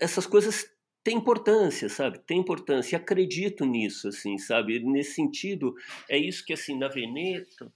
[0.00, 0.66] essas coisas
[1.04, 2.18] têm importância, sabe?
[2.26, 2.98] Tem importância.
[2.98, 4.80] Acredito nisso, assim, sabe?
[4.80, 5.74] Nesse sentido,
[6.08, 7.72] é isso que assim na Veneto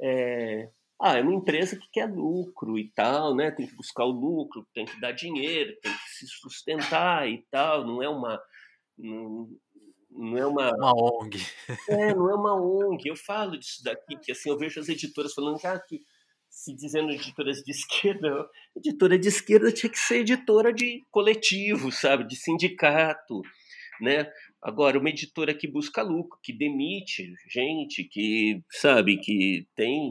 [0.00, 0.68] é,
[1.00, 3.50] ah, é uma empresa que quer lucro e tal, né?
[3.50, 7.86] Tem que buscar o lucro, tem que dar dinheiro, tem que se sustentar e tal.
[7.86, 8.38] Não é uma.
[8.98, 9.48] Não,
[10.10, 10.70] não é uma.
[10.76, 11.38] Uma ONG.
[11.88, 13.08] É, não é uma ONG.
[13.08, 16.02] Eu falo disso daqui, que assim, eu vejo as editoras falando ah, que
[16.50, 22.26] se dizendo editoras de esquerda, editora de esquerda tinha que ser editora de coletivo, sabe?
[22.26, 23.40] De sindicato,
[24.02, 24.30] né?
[24.60, 30.10] Agora, uma editora que busca lucro, que demite gente, que, sabe, que tem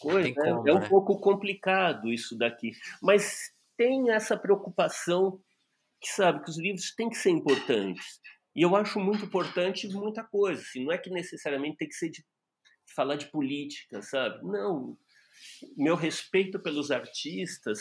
[0.00, 0.28] coisa.
[0.28, 0.34] Né?
[0.34, 0.88] Como, é um né?
[0.88, 2.72] pouco complicado isso daqui.
[3.02, 5.40] Mas tem essa preocupação
[6.00, 8.20] que sabe que os livros têm que ser importantes.
[8.54, 10.62] E eu acho muito importante muita coisa.
[10.62, 12.24] Assim, não é que necessariamente tem que ser de
[12.94, 14.42] falar de política, sabe?
[14.44, 14.96] Não.
[15.76, 17.80] Meu respeito pelos artistas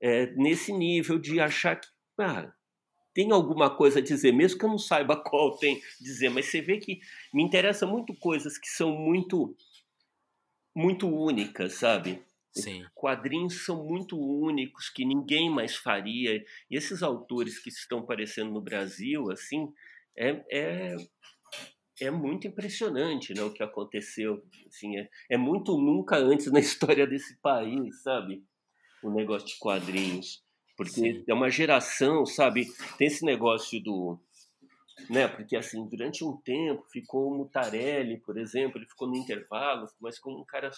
[0.00, 1.86] é nesse nível de achar que
[2.18, 2.50] ah,
[3.14, 6.46] tem alguma coisa a dizer, mesmo que eu não saiba qual tem a dizer, mas
[6.46, 7.00] você vê que
[7.32, 9.54] me interessa muito coisas que são muito
[10.74, 12.22] muito únicas, sabe?
[12.52, 12.84] Sim.
[12.94, 16.44] Quadrinhos são muito únicos que ninguém mais faria.
[16.70, 19.72] E esses autores que estão aparecendo no Brasil, assim,
[20.16, 20.96] é, é,
[22.00, 24.42] é muito impressionante né, o que aconteceu.
[24.66, 28.42] Assim, é, é muito nunca antes na história desse país, sabe?
[29.02, 30.42] O negócio de quadrinhos.
[30.76, 31.24] Porque Sim.
[31.28, 32.66] é uma geração, sabe?
[32.96, 34.18] Tem esse negócio do
[35.08, 35.28] né?
[35.28, 40.18] Porque assim, durante um tempo ficou o Mutarelli, por exemplo, ele ficou no intervalo, mas
[40.18, 40.70] com um cara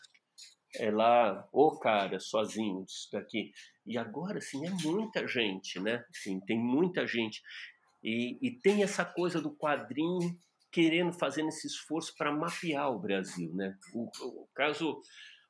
[0.76, 3.52] é lá, o cara sozinho disso daqui.
[3.86, 6.04] E agora assim é muita gente, né?
[6.10, 7.42] Assim, tem muita gente.
[8.02, 10.36] E, e tem essa coisa do quadrinho
[10.70, 13.76] querendo fazer esse esforço para mapear o Brasil, né?
[13.92, 15.02] O, o caso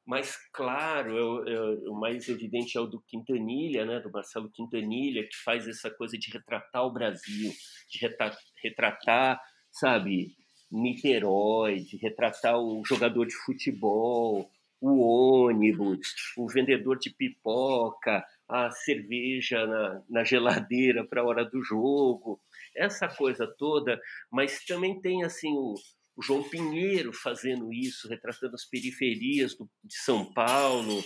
[0.07, 5.23] mais claro, é, é, o mais evidente é o do Quintanilha, né, do Marcelo Quintanilha,
[5.23, 7.53] que faz essa coisa de retratar o Brasil,
[7.88, 9.41] de retratar, retratar
[9.73, 10.37] sabe,
[10.71, 19.67] Niterói, de retratar o jogador de futebol, o ônibus, o vendedor de pipoca, a cerveja
[19.67, 22.41] na, na geladeira para a hora do jogo,
[22.77, 25.75] essa coisa toda, mas também tem assim o,
[26.23, 31.05] o João Pinheiro fazendo isso, retratando as periferias do, de São Paulo,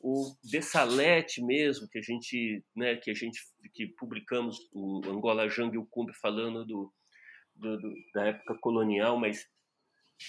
[0.00, 3.40] o Dessalete mesmo, que a gente, né, que a gente
[3.72, 6.92] que publicamos o Angola Jangue Cumbe falando do,
[7.54, 9.46] do, do, da época colonial, mas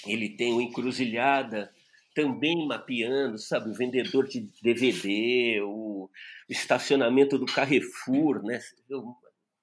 [0.05, 1.73] ele tem o Encruzilhada
[2.13, 6.09] também mapeando, sabe, o vendedor de DVD, o
[6.47, 8.59] estacionamento do Carrefour, né?
[8.89, 9.15] O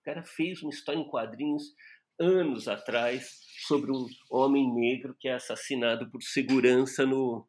[0.05, 1.75] cara fez uma história em quadrinhos
[2.19, 3.31] anos atrás
[3.67, 7.47] sobre um homem negro que é assassinado por segurança no,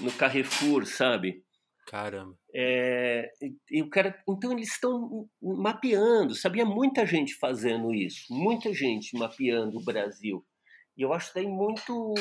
[0.00, 1.44] no Carrefour, sabe?
[1.86, 2.36] Caramba.
[2.54, 3.30] É,
[3.70, 9.78] e o cara, então eles estão mapeando, sabia muita gente fazendo isso, muita gente mapeando
[9.78, 10.44] o Brasil.
[10.96, 12.14] E eu acho daí muito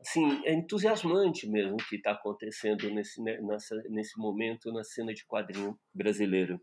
[0.00, 5.14] assim, é entusiasmante mesmo o que está acontecendo nesse, né, nessa, nesse momento na cena
[5.14, 6.60] de quadrinho brasileiro.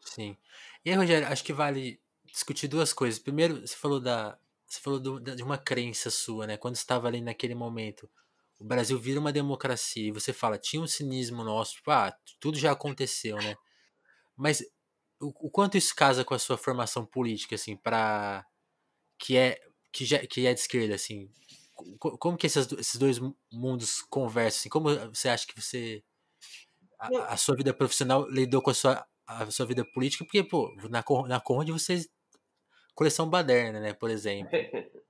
[0.00, 0.36] Sim.
[0.84, 2.00] E aí, Rogério, acho que vale
[2.32, 3.18] discutir duas coisas.
[3.18, 6.56] Primeiro, você falou da você falou do, de uma crença sua, né?
[6.56, 8.08] Quando estava ali naquele momento,
[8.56, 12.56] o Brasil vira uma democracia e você fala, tinha um cinismo nosso, tipo, ah, tudo
[12.56, 13.56] já aconteceu, né?
[14.36, 14.62] Mas
[15.20, 18.46] o, o quanto isso casa com a sua formação política, assim, para
[19.18, 19.58] que é
[19.92, 21.28] que, já, que é de esquerda, assim?
[21.98, 23.18] Como que esses, esses dois
[23.50, 24.60] mundos conversam?
[24.60, 24.68] Assim?
[24.68, 26.04] Como você acha que você
[26.98, 30.24] a, a, sua vida profissional lidou com a sua, a sua vida política?
[30.24, 32.08] Porque, pô, na, na Conde vocês
[33.00, 34.50] coleção baderna, né, por exemplo.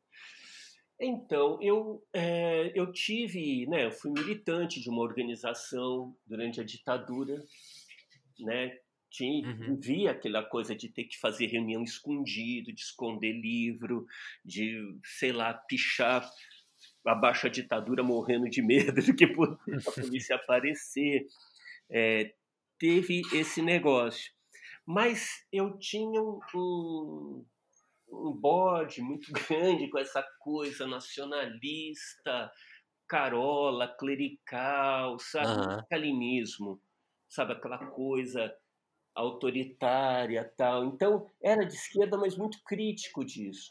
[1.03, 7.43] Então, eu, é, eu tive, né, eu fui militante de uma organização durante a ditadura,
[8.39, 8.77] né,
[9.11, 9.81] tinha, uhum.
[9.81, 14.05] vi aquela coisa de ter que fazer reunião escondido, de esconder livro,
[14.45, 16.31] de, sei lá, pichar
[17.07, 19.33] abaixo a ditadura morrendo de medo de que a
[19.95, 21.27] polícia aparecer.
[21.89, 22.35] É,
[22.79, 24.31] teve esse negócio.
[24.87, 27.43] Mas eu tinha um,
[28.11, 32.51] um bode muito grande com essa coisa nacionalista,
[33.09, 35.49] carola, clerical, sabe?
[35.49, 35.79] Uhum.
[35.81, 36.81] Stalinismo,
[37.29, 37.53] sabe?
[37.53, 38.55] Aquela coisa
[39.15, 40.85] autoritária tal.
[40.85, 43.71] Então, era de esquerda, mas muito crítico disso.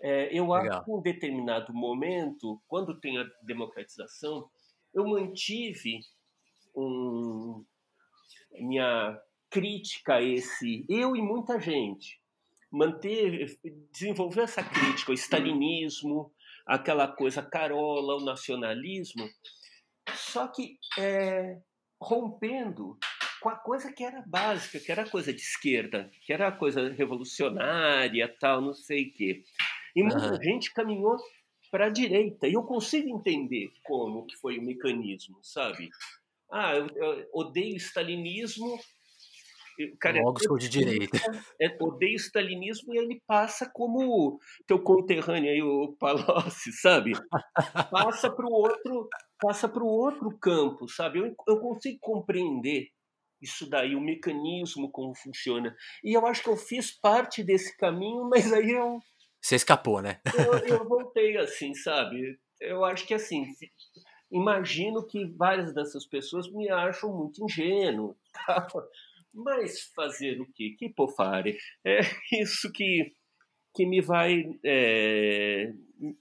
[0.00, 0.78] É, eu Legal.
[0.78, 4.50] acho que em um determinado momento, quando tem a democratização,
[4.92, 6.00] eu mantive
[6.74, 7.64] um,
[8.52, 12.21] minha crítica a esse, eu e muita gente,
[12.72, 13.58] manter,
[13.92, 16.32] desenvolver essa crítica ao stalinismo,
[16.66, 19.28] aquela coisa carola, o nacionalismo,
[20.14, 21.58] só que é,
[22.00, 22.98] rompendo
[23.40, 26.52] com a coisa que era básica, que era a coisa de esquerda, que era a
[26.52, 29.42] coisa revolucionária, tal, não sei o quê.
[29.94, 30.42] E muita uhum.
[30.42, 31.16] gente caminhou
[31.70, 32.46] para a direita.
[32.46, 35.90] E eu consigo entender como que foi o mecanismo, sabe?
[36.50, 38.78] Ah, eu, eu odeio o stalinismo,
[40.00, 41.18] Cara, Logo sou de direita.
[41.60, 47.12] É, odeio o stalinismo e ele passa como teu conterrâneo aí, o Palocci, sabe?
[47.90, 49.08] Passa para o outro,
[49.40, 51.18] passa para o outro campo, sabe?
[51.18, 52.88] Eu, eu consigo compreender
[53.42, 55.74] isso daí, o mecanismo, como funciona.
[56.04, 59.00] E eu acho que eu fiz parte desse caminho, mas aí eu.
[59.40, 60.20] Você escapou, né?
[60.38, 62.38] eu, eu voltei assim, sabe?
[62.60, 63.44] Eu acho que assim.
[64.30, 68.16] Imagino que várias dessas pessoas me acham muito ingênuo.
[68.46, 68.66] Tá?
[69.32, 70.74] Mas fazer o quê?
[70.78, 71.56] Que pofare.
[71.84, 72.00] É
[72.40, 73.14] isso que,
[73.74, 74.44] que me vai.
[74.64, 75.72] É,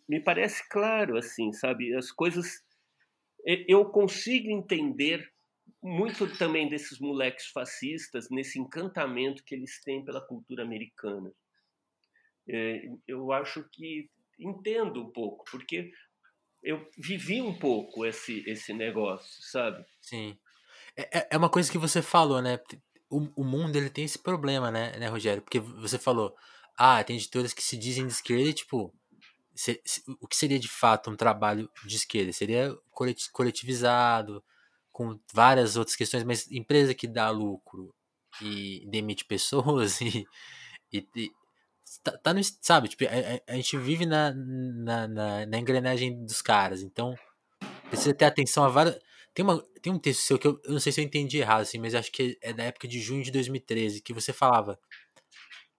[0.07, 1.95] me parece claro, assim, sabe?
[1.95, 2.63] As coisas.
[3.67, 5.31] Eu consigo entender
[5.81, 11.33] muito também desses moleques fascistas nesse encantamento que eles têm pela cultura americana.
[12.47, 15.91] É, eu acho que entendo um pouco, porque
[16.61, 19.83] eu vivi um pouco esse, esse negócio, sabe?
[19.99, 20.37] Sim.
[20.95, 22.59] É, é, é uma coisa que você falou, né?
[23.11, 25.41] O, o mundo ele tem esse problema, né, né, Rogério?
[25.41, 26.35] Porque você falou,
[26.77, 28.93] ah, tem editoras que se dizem de esquerda e, tipo,
[29.53, 32.31] se, se, o que seria de fato um trabalho de esquerda?
[32.31, 32.75] Seria
[33.33, 34.43] coletivizado,
[34.91, 37.93] com várias outras questões, mas empresa que dá lucro
[38.41, 40.25] e demite pessoas e,
[40.91, 41.31] e, e
[42.03, 46.41] tá, tá, no, sabe, tipo, a, a, gente vive na, na, na, na engrenagem dos
[46.41, 47.13] caras, então
[47.89, 48.97] precisa ter atenção a várias
[49.33, 51.61] tem, uma, tem um texto seu que eu, eu não sei se eu entendi errado,
[51.61, 54.79] assim, mas acho que é da época de junho de 2013, que você falava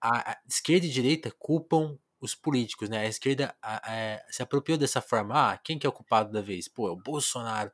[0.03, 2.99] a, a esquerda e a direita culpam os políticos, né?
[2.99, 5.51] A esquerda a, se apropriou dessa forma.
[5.51, 6.67] Ah, quem que é o culpado da vez?
[6.67, 7.71] Pô, é o Bolsonaro.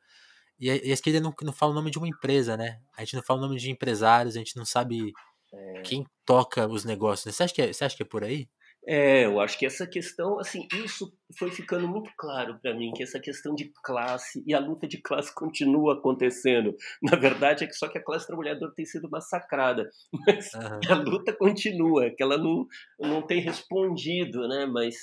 [0.59, 2.81] E a, e esquerda não, não fala o nome de uma empresa, né?
[2.95, 5.11] A gente não fala o nome de empresários, a gente não sabe
[5.51, 5.81] é...
[5.81, 7.25] quem toca os negócios.
[7.25, 7.31] Né?
[7.31, 8.47] Você, acha que é, você acha que é por aí?
[8.91, 13.03] É, eu acho que essa questão, assim, isso foi ficando muito claro para mim, que
[13.03, 16.75] essa questão de classe e a luta de classe continua acontecendo.
[16.99, 19.87] Na verdade, é que só que a classe trabalhadora tem sido massacrada,
[20.25, 20.79] mas uhum.
[20.89, 22.65] a luta continua, que ela não,
[22.99, 24.65] não tem respondido, né?
[24.65, 24.95] Mas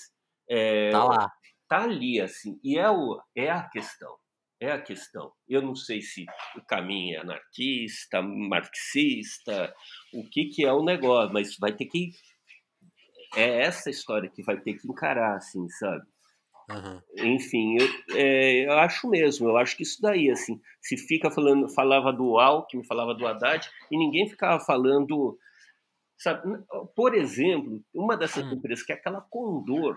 [0.51, 1.33] é, tá lá,
[1.69, 4.17] tá ali, assim, e é, o, é a questão.
[4.61, 5.31] É a questão.
[5.47, 6.25] Eu não sei se
[6.57, 9.73] o caminho é anarquista, marxista,
[10.13, 12.11] o que, que é o negócio, mas vai ter que
[13.37, 16.05] é essa história que vai ter que encarar, assim, sabe?
[16.69, 17.01] Uhum.
[17.35, 21.69] Enfim, eu, é, eu, acho mesmo, eu acho que isso daí, assim, se fica falando,
[21.69, 25.39] falava do Alckmin, falava do Haddad, e ninguém ficava falando,
[26.19, 26.43] sabe?
[26.97, 28.55] Por exemplo, uma dessas uhum.
[28.55, 29.97] empresas, que é aquela Condor,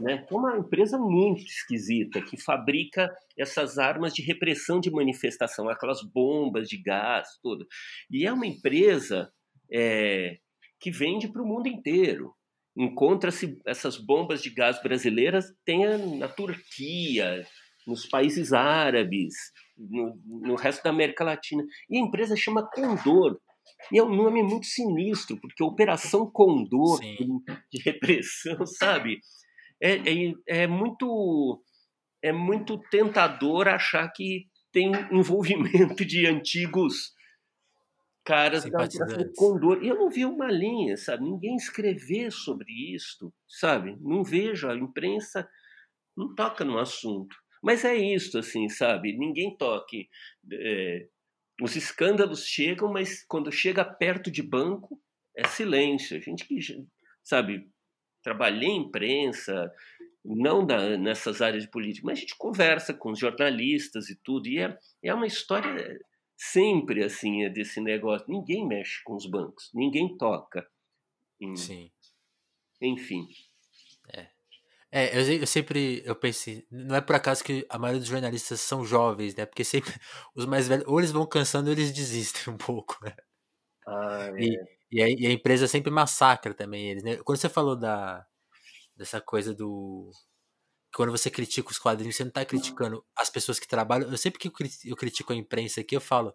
[0.00, 0.26] né?
[0.28, 6.68] É uma empresa muito esquisita que fabrica essas armas de repressão de manifestação, aquelas bombas
[6.68, 7.66] de gás, tudo.
[8.10, 9.30] E é uma empresa
[9.70, 10.38] é,
[10.80, 12.34] que vende para o mundo inteiro.
[12.76, 15.84] Encontra-se essas bombas de gás brasileiras tem
[16.18, 17.46] na Turquia,
[17.86, 19.34] nos países árabes,
[19.76, 21.64] no, no resto da América Latina.
[21.88, 23.38] E a empresa chama Condor.
[23.92, 27.40] E é um nome muito sinistro, porque Operação Condor, Sim.
[27.72, 29.20] de repressão, sabe?
[29.82, 31.62] É, é, é, muito
[32.22, 37.12] é muito tentador achar que tem envolvimento de antigos
[38.24, 39.82] caras da Operação Condor.
[39.82, 41.24] E eu não vi uma linha, sabe?
[41.24, 43.96] Ninguém escrever sobre isso, sabe?
[44.00, 45.48] Não vejo, a imprensa
[46.16, 47.36] não toca no assunto.
[47.62, 49.16] Mas é isso, assim, sabe?
[49.16, 50.08] Ninguém toque.
[50.52, 51.06] É,
[51.60, 55.00] os escândalos chegam, mas quando chega perto de banco,
[55.36, 56.16] é silêncio.
[56.16, 56.58] A gente que,
[57.22, 57.68] sabe,
[58.22, 59.70] trabalhei em imprensa,
[60.24, 64.48] não da, nessas áreas de política, mas a gente conversa com os jornalistas e tudo,
[64.48, 65.98] e é, é uma história
[66.40, 68.26] sempre assim é desse negócio.
[68.28, 70.66] Ninguém mexe com os bancos, ninguém toca.
[71.40, 71.90] Em, Sim.
[72.80, 73.26] Enfim.
[74.92, 78.60] É, eu, eu, sempre eu pensei, não é por acaso que a maioria dos jornalistas
[78.60, 79.46] são jovens, né?
[79.46, 79.92] Porque sempre
[80.34, 83.14] os mais velhos, ou eles vão cansando ou eles desistem um pouco, né?
[83.86, 84.42] Ah, é.
[84.42, 84.58] e,
[84.90, 87.18] e, a, e, a, empresa sempre massacra também eles, né?
[87.18, 88.26] Quando você falou da
[88.96, 90.10] dessa coisa do
[90.94, 94.10] quando você critica os quadrinhos, você não está criticando as pessoas que trabalham.
[94.10, 94.48] Eu sempre que
[94.84, 96.34] eu, critico a imprensa aqui, eu falo,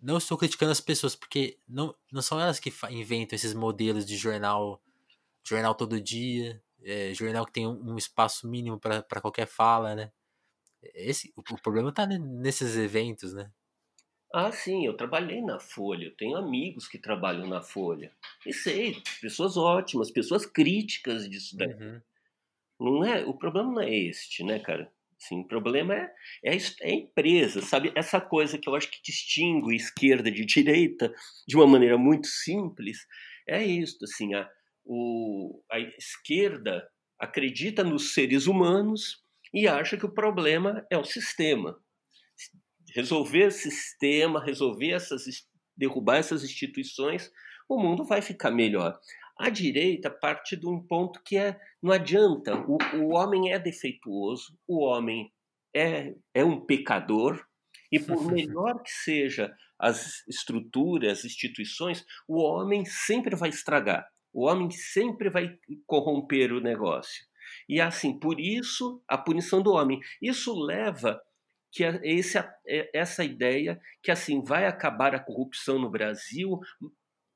[0.00, 4.16] não estou criticando as pessoas, porque não, não são elas que inventam esses modelos de
[4.16, 4.82] jornal,
[5.42, 10.12] jornal todo dia, é, jornal que tem um, um espaço mínimo para qualquer fala, né?
[10.94, 13.50] Esse, o, o problema está nesses eventos, né?
[14.34, 18.10] Ah, sim, eu trabalhei na Folha, eu tenho amigos que trabalham na Folha.
[18.46, 21.74] E sei, pessoas ótimas, pessoas críticas disso daí.
[21.74, 22.00] Uhum.
[22.82, 24.90] Não é, o problema não é este, né, cara?
[25.22, 26.12] Assim, o problema é,
[26.44, 27.92] é, é a empresa, sabe?
[27.94, 31.14] Essa coisa que eu acho que distingue esquerda de direita
[31.46, 33.06] de uma maneira muito simples
[33.46, 34.48] é isso, assim, a,
[34.84, 39.22] o, a esquerda acredita nos seres humanos
[39.54, 41.78] e acha que o problema é o sistema.
[42.94, 45.24] Resolver o sistema, resolver essas,
[45.76, 47.30] derrubar essas instituições,
[47.68, 48.98] o mundo vai ficar melhor.
[49.42, 54.56] A direita parte de um ponto que é não adianta, o, o homem é defeituoso,
[54.68, 55.32] o homem
[55.74, 57.44] é, é um pecador,
[57.90, 64.06] e por melhor que seja as estruturas, as instituições, o homem sempre vai estragar.
[64.32, 67.26] O homem sempre vai corromper o negócio.
[67.68, 69.98] E assim, por isso, a punição do homem.
[70.22, 71.20] Isso leva
[71.72, 72.38] que esse,
[72.94, 76.60] essa ideia que assim vai acabar a corrupção no Brasil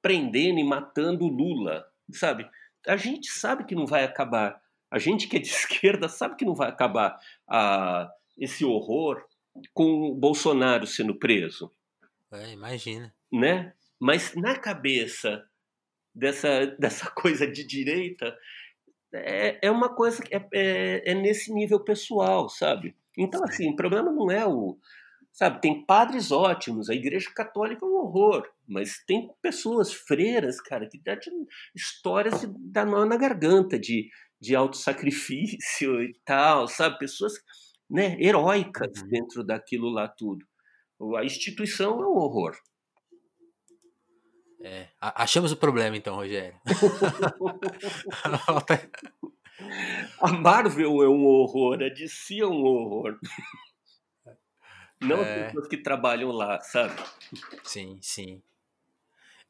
[0.01, 2.49] prendendo e matando Lula, sabe?
[2.87, 4.61] A gente sabe que não vai acabar.
[4.91, 9.25] A gente que é de esquerda sabe que não vai acabar a, esse horror
[9.73, 11.71] com o Bolsonaro sendo preso.
[12.33, 13.15] É, imagina.
[13.33, 13.73] Né?
[13.99, 15.45] Mas na cabeça
[16.15, 18.37] dessa, dessa coisa de direita
[19.13, 22.95] é, é uma coisa que é, é, é nesse nível pessoal, sabe?
[23.17, 24.79] Então, assim, o problema não é o.
[25.37, 30.89] Sabe, tem padres ótimos, a igreja católica é um horror, mas tem pessoas, freiras, cara,
[30.89, 31.15] que dão
[31.75, 34.09] histórias de dar nó na garganta, de,
[34.41, 36.99] de autossacrifício e tal, sabe?
[36.99, 37.35] Pessoas
[37.91, 39.09] né, heróicas uhum.
[39.09, 40.43] dentro daquilo lá tudo.
[41.19, 42.57] A instituição é um horror.
[44.63, 46.59] É, achamos o problema então, Rogério.
[50.19, 53.19] a Marvel é um horror, a DC é um horror.
[55.01, 55.41] Não é...
[55.41, 56.95] as pessoas que trabalham lá, sabe?
[57.63, 58.43] Sim, sim.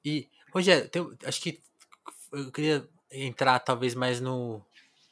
[0.04, 1.62] E, Rogério, acho que
[2.32, 4.64] eu queria entrar talvez mais no.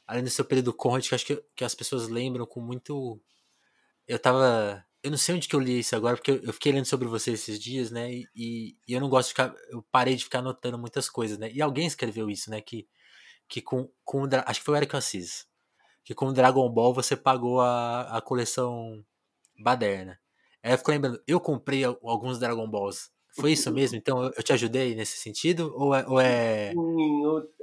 [0.07, 3.21] Além do seu período Conrad, que acho que, que as pessoas lembram com muito.
[4.07, 6.73] Eu tava eu não sei onde que eu li isso agora, porque eu, eu fiquei
[6.73, 8.11] lendo sobre você esses dias, né?
[8.11, 9.55] E, e, eu não gosto de ficar.
[9.69, 11.51] Eu parei de ficar anotando muitas coisas, né?
[11.53, 12.63] E alguém escreveu isso, né?
[12.63, 12.89] Que,
[13.47, 15.47] que com, com acho que foi o Eric Assis.
[16.03, 19.05] Que com o Dragon Ball você pagou a, a coleção
[19.59, 20.19] Baderna.
[20.65, 23.11] Aí eu fico lembrando, eu comprei alguns Dragon Balls.
[23.39, 23.99] Foi isso mesmo?
[23.99, 25.73] Então eu, eu te ajudei nesse sentido?
[25.77, 26.05] Ou é.
[26.07, 26.73] Ou é,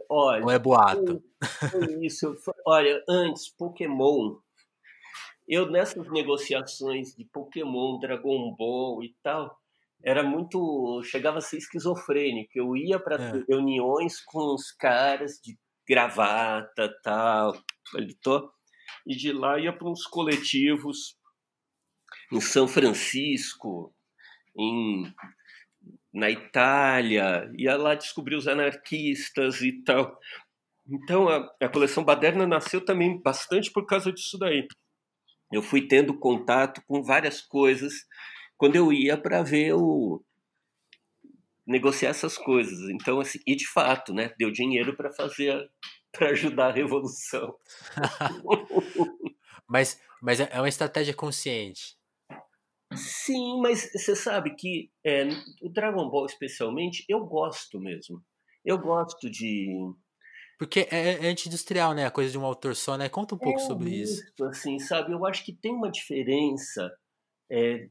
[0.08, 1.24] olha, ou é boato?
[1.72, 2.34] Foi isso.
[2.66, 4.36] Olha, antes, Pokémon
[5.52, 9.54] eu nessas negociações de Pokémon, Dragon Ball e tal,
[10.02, 11.02] era muito.
[11.04, 12.52] chegava a ser esquizofrênico.
[12.56, 13.44] Eu ia para é.
[13.50, 17.54] reuniões com os caras de gravata tal,
[17.92, 18.50] paletó,
[19.06, 21.18] e de lá ia para uns coletivos
[22.32, 23.94] em São Francisco,
[24.58, 25.14] em,
[26.14, 30.18] na Itália, ia lá descobrir os anarquistas e tal.
[30.88, 34.68] Então a, a coleção Baderna nasceu também bastante por causa disso daí.
[35.52, 37.94] Eu fui tendo contato com várias coisas
[38.58, 40.24] quando eu ia para ver o
[41.66, 42.90] negociar essas coisas.
[42.90, 45.70] Então assim, e de fato, né, deu dinheiro para fazer
[46.12, 47.56] para ajudar a revolução.
[49.68, 51.98] mas mas é, é uma estratégia consciente.
[52.96, 55.28] Sim, mas você sabe que é,
[55.62, 58.22] o Dragon Ball especialmente eu gosto mesmo.
[58.64, 59.94] Eu gosto de
[60.62, 62.06] porque é, é anti-industrial, né?
[62.06, 63.10] A coisa de um autor só, né?
[63.10, 64.24] Conta um pouco é sobre isso.
[64.24, 64.46] isso.
[64.46, 65.12] Assim, sabe?
[65.12, 66.96] Eu acho que tem uma diferença.
[67.50, 67.88] É,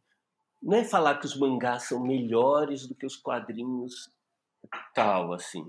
[0.62, 4.08] não é falar que os mangás são melhores do que os quadrinhos
[4.94, 5.62] tal, assim.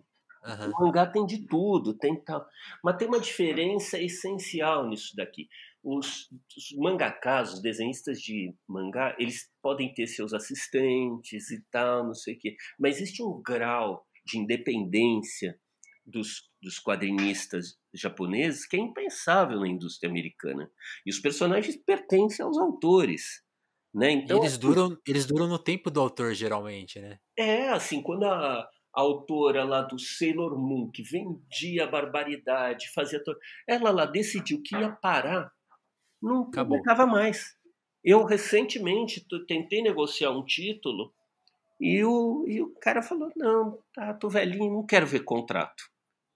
[0.45, 0.71] Uhum.
[0.77, 2.47] O mangá tem de tudo, tem tal.
[2.83, 5.49] Mas tem uma diferença essencial nisso daqui.
[5.83, 12.13] Os, os mangakas, os desenhistas de mangá, eles podem ter seus assistentes e tal, não
[12.13, 12.55] sei o quê.
[12.79, 15.59] Mas existe um grau de independência
[16.05, 20.69] dos, dos quadrinistas japoneses que é impensável na indústria americana.
[21.05, 23.43] E os personagens pertencem aos autores.
[23.93, 24.11] Né?
[24.11, 27.19] Então, eles, duram, eles duram no tempo do autor, geralmente, né?
[27.37, 33.21] É, assim, quando a, a autora lá do Sailor Moon, que vendia barbaridade, fazia.
[33.21, 33.35] To...
[33.67, 35.51] Ela lá decidiu que ia parar,
[36.21, 37.55] não publicava mais.
[38.03, 41.13] Eu recentemente tentei negociar um título
[41.79, 45.83] e o, e o cara falou: não, tá, tô velhinho, não quero ver contrato.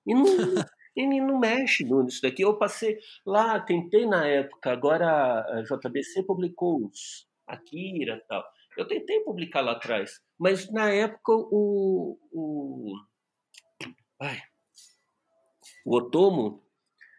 [0.05, 0.25] E não,
[0.95, 2.43] e não mexe nisso daqui.
[2.43, 8.43] Eu passei lá, tentei na época, agora a JBC publicou os Akira e tal.
[8.77, 12.17] Eu tentei publicar lá atrás, mas na época o.
[12.31, 12.95] o
[14.19, 14.41] ai,
[15.85, 16.63] o Otomo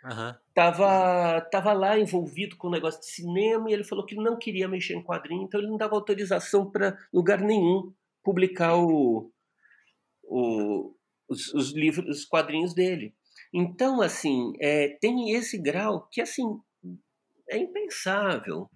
[0.04, 0.34] uhum.
[0.56, 4.66] Tava, tava lá envolvido com o negócio de cinema e ele falou que não queria
[4.66, 7.92] mexer em quadrinho, então ele não dava autorização para lugar nenhum
[8.24, 9.30] publicar o,
[10.24, 10.94] o,
[11.28, 13.14] os, os, livros, os quadrinhos dele.
[13.52, 16.58] Então, assim, é, tem esse grau que, assim,
[17.50, 18.70] é impensável.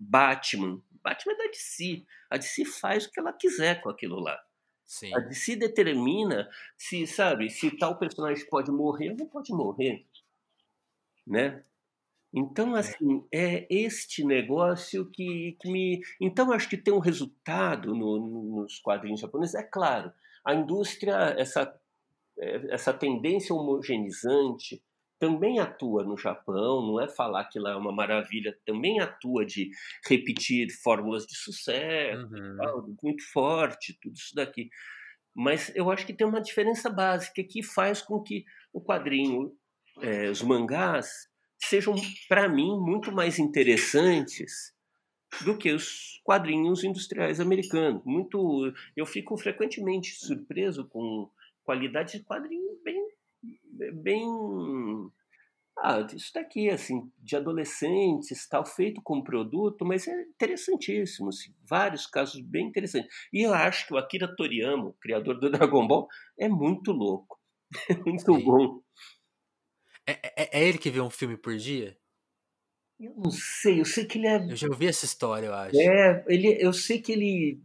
[0.00, 2.04] Batman, Batman é da DC.
[2.28, 4.36] A DC faz o que ela quiser com aquilo lá.
[4.84, 5.14] Sim.
[5.14, 10.04] A DC determina se, sabe, se tal personagem pode morrer ou não pode morrer,
[11.26, 11.62] né?
[12.34, 12.80] Então, é.
[12.80, 16.00] assim, é este negócio que, que me...
[16.20, 20.12] Então, acho que tem um resultado no, nos quadrinhos japoneses, é claro
[20.46, 21.74] a indústria, essa,
[22.38, 24.80] é, essa tendência homogenizante,
[25.18, 29.70] também atua no Japão, não é falar que lá é uma maravilha, também atua de
[30.08, 32.96] repetir fórmulas de sucesso, uhum.
[33.02, 34.68] muito forte, tudo isso daqui.
[35.34, 39.52] Mas eu acho que tem uma diferença básica que faz com que o quadrinho,
[40.00, 41.28] é, os mangás,
[41.58, 41.94] sejam,
[42.28, 44.74] para mim, muito mais interessantes
[45.44, 48.02] do que os quadrinhos industriais americanos.
[48.04, 51.30] Muito, eu fico frequentemente surpreso com
[51.64, 53.08] qualidade de quadrinho bem,
[53.94, 54.24] bem,
[55.78, 62.06] ah, isso daqui assim, de adolescentes, tal, feito como produto, mas é interessantíssimo, assim, vários
[62.06, 63.10] casos bem interessantes.
[63.32, 67.38] E eu acho que o Akira Toriyama, criador do Dragon Ball, é muito louco,
[67.90, 68.80] é muito bom.
[70.06, 71.96] É, é, é ele que vê um filme por dia?
[72.98, 74.36] Eu não sei, eu sei que ele é.
[74.36, 75.78] Eu já ouvi essa história, eu acho.
[75.78, 77.60] É, ele, eu sei que ele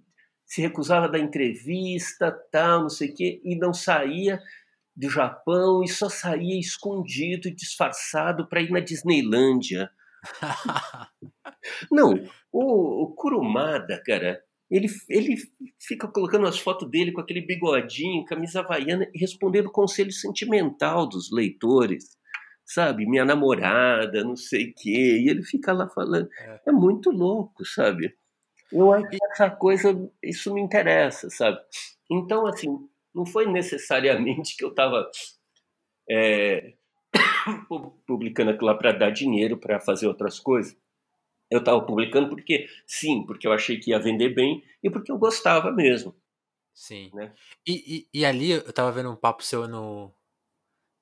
[0.46, 4.42] se recusava da entrevista, tal, não sei o quê, e não saía
[4.94, 9.90] do Japão e só saía escondido e disfarçado para ir na Disneylândia.
[11.90, 12.14] não,
[12.52, 15.38] o, o Kurumada, cara, ele, ele
[15.80, 21.32] fica colocando as fotos dele com aquele bigodinho, camisa havaiana e respondendo conselho sentimental dos
[21.32, 22.20] leitores
[22.74, 23.06] sabe?
[23.06, 25.20] Minha namorada, não sei o quê.
[25.20, 26.30] E ele fica lá falando.
[26.40, 28.16] É, é muito louco, sabe?
[28.72, 31.60] Eu acho que essa coisa, isso me interessa, sabe?
[32.10, 32.70] Então, assim,
[33.14, 35.10] não foi necessariamente que eu estava
[36.10, 36.74] é,
[38.08, 40.78] publicando aquilo lá para dar dinheiro para fazer outras coisas.
[41.50, 45.18] Eu estava publicando porque, sim, porque eu achei que ia vender bem e porque eu
[45.18, 46.16] gostava mesmo.
[46.74, 47.12] Sim.
[47.14, 47.34] Né?
[47.68, 50.16] E, e, e ali eu estava vendo um papo seu no,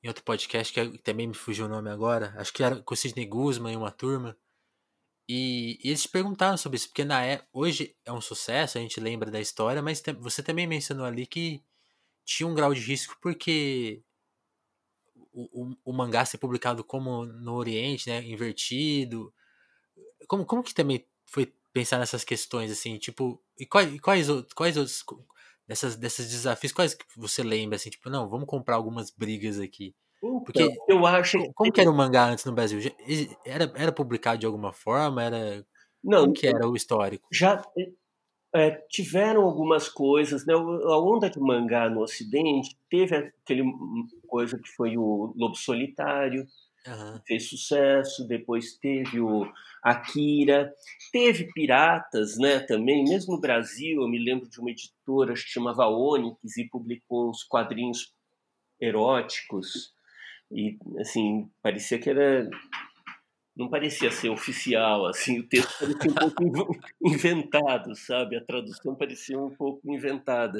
[0.04, 2.98] em outro podcast, que também me fugiu o nome agora, acho que era com o
[2.98, 4.38] Sidney Guzman e uma turma.
[5.28, 9.00] E, e eles perguntaram sobre isso, porque na é, hoje é um sucesso, a gente
[9.00, 11.64] lembra da história, mas te, você também mencionou ali que
[12.26, 14.02] tinha um grau de risco porque
[15.32, 19.34] o, o, o, mangá ser publicado como no Oriente, né, invertido.
[20.28, 25.04] Como, como que também foi pensar nessas questões, assim, tipo, e quais, quais, quais outros
[25.70, 29.94] dessas, desses desafios, quais que você lembra, assim, tipo, não, vamos comprar algumas brigas aqui.
[30.20, 31.38] Porque então, eu acho.
[31.54, 32.80] Como que era o mangá antes no Brasil?
[33.46, 35.24] Era, era publicado de alguma forma?
[35.24, 35.64] Era.
[36.04, 36.22] Não.
[36.22, 37.28] Como que era o histórico?
[37.32, 37.64] Já.
[38.54, 40.56] é, tiveram algumas coisas, né?
[40.56, 43.64] A onda de mangá no Ocidente teve aquele
[44.28, 46.46] coisa que foi o Lobo Solitário,
[46.88, 47.20] uhum.
[47.28, 48.28] fez sucesso.
[48.28, 49.52] Depois teve o
[49.84, 50.74] Akira,
[51.12, 52.60] teve piratas, né?
[52.60, 57.30] Também, mesmo no Brasil, eu me lembro de uma editora que chamava Onyx e publicou
[57.30, 58.14] uns quadrinhos
[58.80, 59.94] eróticos
[60.52, 62.50] e assim parecia que era
[63.56, 68.38] não parecia ser oficial, assim, o texto parecia um pouco inventado, sabe?
[68.38, 70.58] A tradução parecia um pouco inventada.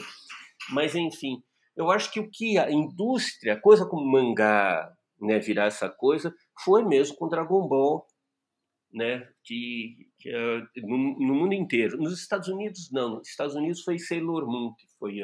[0.72, 1.42] Mas, enfim,
[1.78, 4.92] eu acho que o que a indústria, coisa como mangá,
[5.22, 8.06] né, virar essa coisa, foi mesmo com Dragon Ball,
[8.92, 11.98] né, que, que uh, no, no, mundo inteiro.
[11.98, 13.18] Nos Estados Unidos, não.
[13.18, 15.22] Nos Estados Unidos foi Sailor Moon, que foi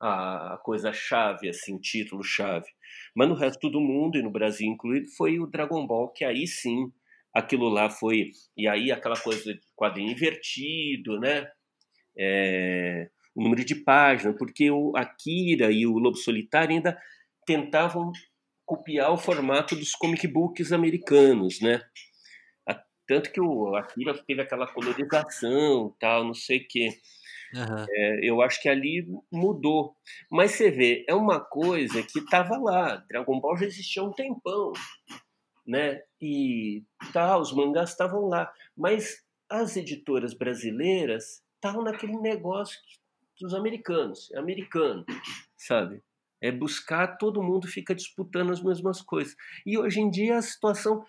[0.00, 2.66] a, a coisa chave, assim, título chave.
[3.14, 6.46] Mas no resto do mundo, e no Brasil incluído, foi o Dragon Ball, que aí
[6.46, 6.92] sim
[7.34, 8.30] aquilo lá foi.
[8.56, 11.46] E aí aquela coisa de quadrinho invertido, né?
[12.16, 16.98] É, o número de páginas, porque o Akira e o Lobo Solitário ainda
[17.46, 18.10] tentavam
[18.68, 21.82] copiar o formato dos comic books americanos, né?
[23.06, 26.90] Tanto que o Akira teve aquela colorização, tal, não sei o quê.
[27.54, 27.86] Uhum.
[27.90, 29.96] É, eu acho que ali mudou.
[30.30, 33.02] Mas você vê, é uma coisa que estava lá.
[33.08, 34.74] Dragon Ball já existia há um tempão
[35.68, 36.00] né?
[36.20, 42.78] E tá, os mangás estavam lá, mas as editoras brasileiras estavam naquele negócio
[43.38, 45.04] dos americanos, é americano,
[45.56, 46.02] sabe?
[46.40, 49.34] É buscar, todo mundo fica disputando as mesmas coisas.
[49.66, 51.04] E hoje em dia a situação,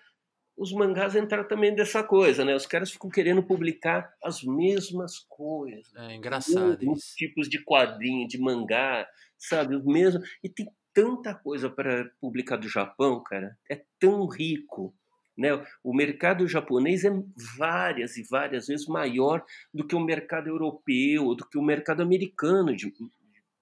[0.60, 2.54] os mangás entraram também dessa coisa, né?
[2.54, 5.96] Os caras ficam querendo publicar as mesmas coisas.
[5.96, 9.08] É engraçado os tipos de quadrinho, de mangá,
[9.38, 9.76] sabe?
[9.76, 10.22] O mesmo.
[10.44, 13.58] E tem tanta coisa para publicar do Japão, cara.
[13.70, 14.94] É tão rico.
[15.38, 15.52] Né?
[15.82, 17.12] O mercado japonês é
[17.58, 19.42] várias e várias vezes maior
[19.74, 22.94] do que o mercado europeu, do que o mercado americano de,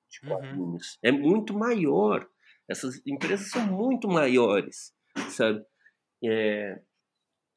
[0.09, 0.29] de uhum.
[0.29, 0.93] quadrinhos.
[0.93, 0.99] Uhum.
[1.03, 2.27] É muito maior.
[2.69, 4.93] Essas empresas são muito maiores,
[5.29, 5.63] sabe?
[6.23, 6.81] É,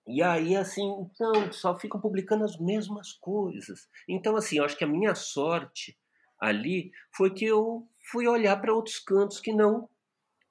[0.07, 3.89] e aí, assim, então, só ficam publicando as mesmas coisas.
[4.09, 5.97] Então, assim, eu acho que a minha sorte
[6.41, 9.89] ali foi que eu fui olhar para outros cantos que não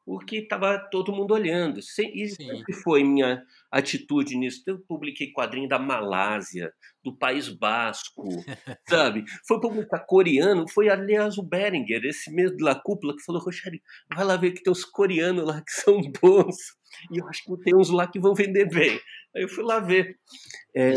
[0.10, 1.80] o que estava todo mundo olhando.
[1.80, 4.64] E sempre foi minha atitude nisso.
[4.66, 8.24] Eu publiquei quadrinho da Malásia, do País Basco,
[8.90, 9.24] sabe?
[9.48, 13.80] Foi publicar coreano, foi aliás o Beringer, esse mesmo da cúpula, que falou, Rogério,
[14.12, 16.58] vai lá ver que tem os coreanos lá que são bons.
[17.12, 19.00] E eu acho que tem uns lá que vão vender bem.
[19.36, 20.18] Aí eu fui lá ver.
[20.76, 20.92] É,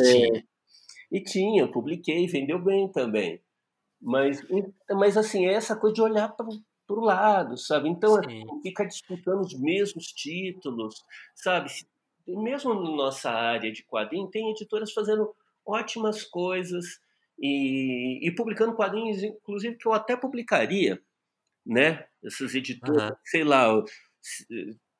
[1.13, 3.43] e tinha, publiquei, vendeu bem também.
[4.01, 4.41] Mas,
[4.91, 6.47] mas assim, é essa coisa de olhar para
[7.01, 7.89] o lado, sabe?
[7.89, 10.95] Então, assim, fica disputando os mesmos títulos,
[11.35, 11.71] sabe?
[12.27, 15.35] Mesmo na nossa área de quadrinho, tem editoras fazendo
[15.67, 17.01] ótimas coisas
[17.39, 21.03] e, e publicando quadrinhos, inclusive, que eu até publicaria,
[21.67, 22.07] né?
[22.25, 23.17] Essas editoras, uhum.
[23.25, 23.67] sei lá,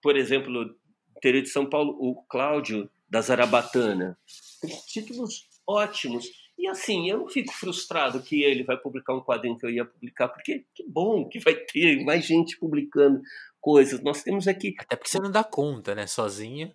[0.03, 0.75] por exemplo,
[1.17, 4.19] interior de São Paulo, o Cláudio da Zarabatana.
[4.61, 6.27] Tem títulos ótimos
[6.59, 9.85] e assim, eu não fico frustrado que ele vai publicar um quadrinho que eu ia
[9.85, 13.21] publicar, porque que bom que vai ter mais gente publicando
[13.61, 14.03] coisas.
[14.03, 14.75] Nós temos aqui.
[14.79, 16.07] Até porque você não dá conta, né?
[16.07, 16.75] Sozinha.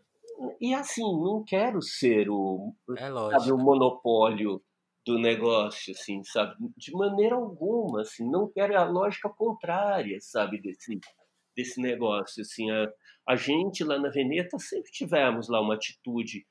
[0.60, 4.62] E assim, não quero ser o, é sabe, o monopólio
[5.06, 6.56] do negócio, assim, sabe?
[6.76, 11.00] De maneira alguma, assim, não quero a lógica contrária, sabe, desse,
[11.56, 12.70] desse negócio, assim.
[12.70, 12.92] A,
[13.28, 16.46] a gente lá na Veneta sempre tivemos lá uma atitude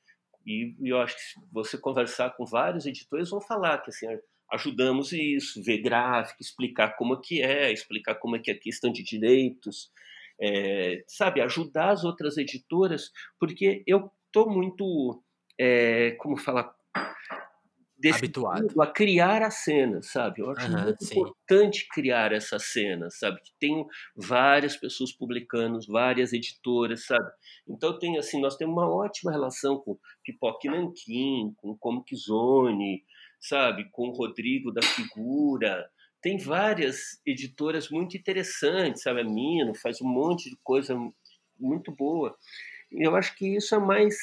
[0.47, 4.07] e, eu acho que você conversar com vários editores, vão falar que assim,
[4.53, 8.93] ajudamos isso, ver gráfico, explicar como é que é, explicar como é que é questão
[8.93, 9.91] de direitos,
[10.41, 15.23] é, sabe, ajudar as outras editoras, porque eu estou muito,
[15.59, 16.75] é, como falar,
[18.13, 20.41] habituado a criar a cena, sabe?
[20.41, 21.15] Eu acho uhum, muito sim.
[21.15, 23.41] importante criar essa cena, sabe?
[23.41, 23.85] Que tem
[24.15, 27.29] várias pessoas publicando, várias editoras, sabe?
[27.67, 33.03] Então tem assim, nós temos uma ótima relação com Pipoque Nanquim, com Comic Zone,
[33.41, 33.89] sabe?
[33.91, 35.89] Com o Rodrigo da Figura.
[36.21, 39.21] Tem várias editoras muito interessantes, sabe?
[39.21, 40.97] A Mino faz um monte de coisa
[41.59, 42.37] muito boa.
[42.91, 44.17] Eu acho que isso é mais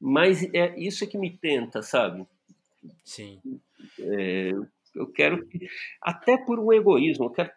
[0.00, 2.26] mais é isso é que me tenta, sabe?
[3.04, 3.40] Sim.
[3.98, 4.52] É,
[4.94, 5.46] eu quero,
[6.00, 7.50] até por um egoísmo, eu quero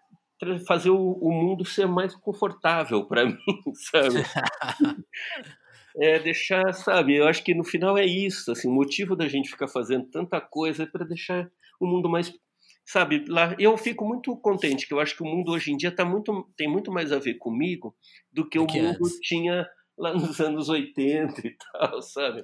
[0.65, 3.38] fazer o, o mundo ser mais confortável para mim,
[3.73, 4.23] sabe?
[5.97, 7.15] é deixar, sabe?
[7.15, 10.41] Eu acho que no final é isso, assim, o motivo da gente ficar fazendo tanta
[10.41, 11.49] coisa é para deixar
[11.80, 12.34] o mundo mais,
[12.86, 13.26] sabe?
[13.28, 16.03] Lá, eu fico muito contente que eu acho que o mundo hoje em dia tá
[16.03, 17.95] muito, tem muito mais a ver comigo
[18.32, 19.67] do que o mundo tinha
[19.97, 22.43] lá nos anos 80 e tal, sabe?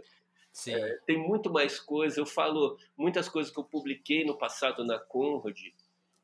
[0.68, 2.20] É, tem muito mais coisa.
[2.20, 5.58] Eu falo muitas coisas que eu publiquei no passado na Conrad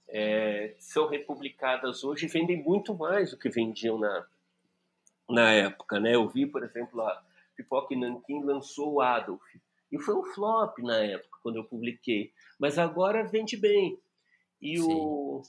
[0.07, 4.25] é, são republicadas hoje e vendem muito mais do que vendiam na,
[5.29, 5.99] na época.
[5.99, 6.15] Né?
[6.15, 7.23] Eu vi, por exemplo, a
[7.55, 9.43] Pipoca Nankin lançou o Adolf.
[9.91, 12.31] E foi um flop na época, quando eu publiquei.
[12.59, 13.97] Mas agora vende bem.
[14.61, 15.41] E, o,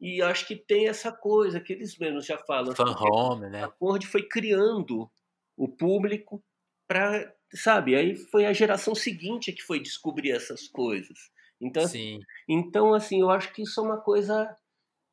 [0.00, 2.74] e acho que tem essa coisa que eles mesmos já falam.
[2.74, 3.64] Fan home, né?
[3.64, 5.10] A Conrad foi criando
[5.56, 6.42] o público
[6.86, 7.96] para, sabe?
[7.96, 11.30] Aí foi a geração seguinte que foi descobrir essas coisas.
[11.60, 12.20] Então, assim, Sim.
[12.48, 14.54] então assim, eu acho que isso é uma coisa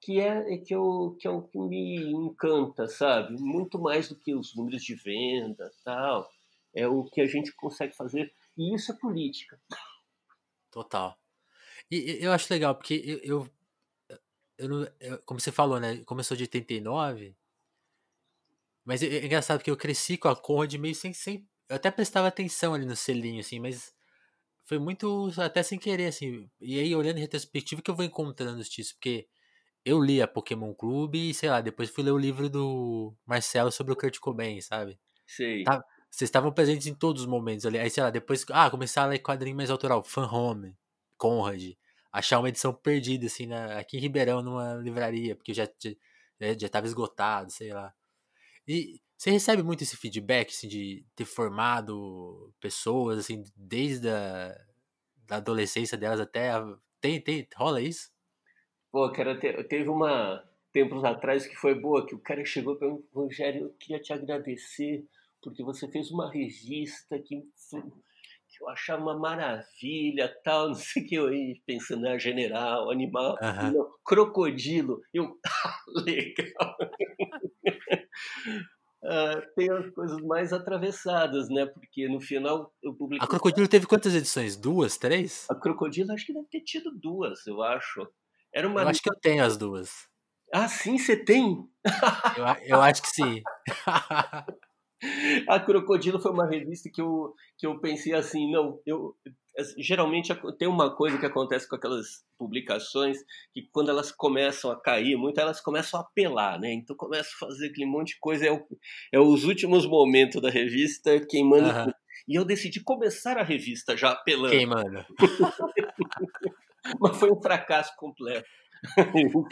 [0.01, 3.35] que é, é que eu que, é o que me encanta, sabe?
[3.39, 6.29] Muito mais do que os números de venda, tal.
[6.75, 9.59] É o que a gente consegue fazer e isso é política.
[10.69, 11.17] Total.
[11.89, 13.49] E eu acho legal, porque eu, eu,
[14.57, 16.03] eu, não, eu como você falou, né?
[16.05, 17.35] Começou de 89.
[18.83, 21.47] Mas é, é engraçado porque eu cresci com a Conrad meio sem, sem.
[21.69, 23.93] Eu até prestava atenção ali no selinho, assim, mas
[24.65, 26.49] foi muito até sem querer, assim.
[26.61, 29.27] E aí, olhando em retrospectiva, que eu vou encontrando os títulos, porque
[29.85, 33.71] eu li a Pokémon Clube e, sei lá, depois fui ler o livro do Marcelo
[33.71, 34.99] sobre o Kurt Cobain, sabe?
[35.27, 35.63] Sei.
[35.63, 37.79] Tá, vocês estavam presentes em todos os momentos ali.
[37.79, 40.77] Aí, sei lá, depois, ah, começar a ler quadrinho mais autoral, Fan Home,
[41.17, 41.73] Conrad,
[42.11, 45.91] achar uma edição perdida, assim, na, aqui em Ribeirão, numa livraria, porque já, já,
[46.57, 47.93] já tava esgotado, sei lá.
[48.67, 54.53] E você recebe muito esse feedback, assim, de ter formado pessoas, assim, desde a
[55.25, 56.75] da adolescência delas até a...
[56.99, 58.11] Tem, tem, rola isso?
[58.91, 60.43] Pô, cara, teve uma
[60.73, 64.11] tempos atrás que foi boa, que o cara chegou para mim, Rogério, eu queria te
[64.11, 65.05] agradecer
[65.41, 71.07] porque você fez uma revista que, que eu achava uma maravilha, tal, não sei o
[71.07, 73.71] que, eu ia pensando, ah, general, animal, uhum.
[73.71, 75.39] não, crocodilo, eu,
[76.05, 76.75] legal.
[79.03, 81.65] Uh, tem as coisas mais atravessadas, né?
[81.65, 83.25] Porque no final eu publiquei.
[83.25, 84.55] A Crocodilo teve quantas edições?
[84.55, 85.45] Duas, três?
[85.49, 88.07] A Crocodilo acho que deve ter tido duas, eu acho.
[88.53, 88.81] Era uma.
[88.81, 90.07] Eu acho que eu tenho as duas.
[90.53, 91.67] Ah, sim, você tem?
[92.37, 93.41] eu, eu acho que sim.
[95.49, 99.15] a Crocodilo foi uma revista que eu, que eu pensei assim, não, eu
[99.77, 103.17] geralmente tem uma coisa que acontece com aquelas publicações
[103.53, 106.73] que quando elas começam a cair muito, elas começam a apelar, né?
[106.73, 108.65] Então começa a fazer aquele monte de coisa, é, o,
[109.11, 111.67] é os últimos momentos da revista queimando.
[111.67, 111.93] Uhum.
[112.27, 114.51] E eu decidi começar a revista já apelando.
[114.51, 115.05] Queimando.
[116.99, 118.47] Mas foi um fracasso completo.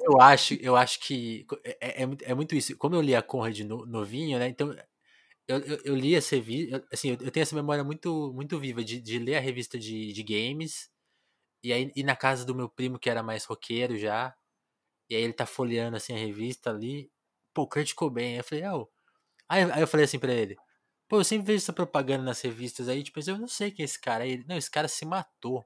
[0.04, 2.78] eu acho, eu acho que é, é, é, muito isso.
[2.78, 4.48] Como eu li a Conrad novinho, né?
[4.50, 4.76] Então
[5.52, 8.84] eu, eu, eu li essa revista, assim, eu, eu, tenho essa memória muito, muito viva
[8.84, 10.90] de, de ler a revista de, de games,
[11.64, 14.36] e aí ir na casa do meu primo, que era mais roqueiro já,
[15.10, 17.12] e aí ele tá folheando, assim, a revista ali,
[17.54, 18.88] pô, Kurt Cobain, eu falei, oh.
[19.50, 20.58] aí, aí eu falei assim pra ele,
[21.08, 23.86] pô, eu sempre vejo essa propaganda nas revistas aí, tipo, eu não sei quem é
[23.86, 25.66] esse cara, aí ele, não, esse cara se matou.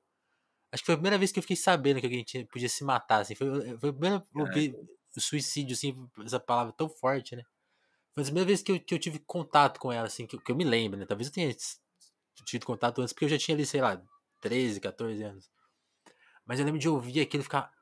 [0.72, 2.84] Acho que foi a primeira vez que eu fiquei sabendo que alguém tinha, podia se
[2.84, 4.74] matar, assim, foi, foi a primeira vez
[5.16, 7.44] o suicídio, assim, essa palavra tão forte, né?
[8.16, 10.52] Foi a primeira vez que eu, que eu tive contato com ela, assim, que, que
[10.52, 11.06] eu me lembro, né?
[11.06, 11.54] Talvez eu tenha
[12.46, 14.02] tido contato antes, porque eu já tinha ali, sei lá,
[14.42, 15.50] 13, 14 anos.
[16.46, 17.74] Mas eu lembro de ouvir aquilo e ficar.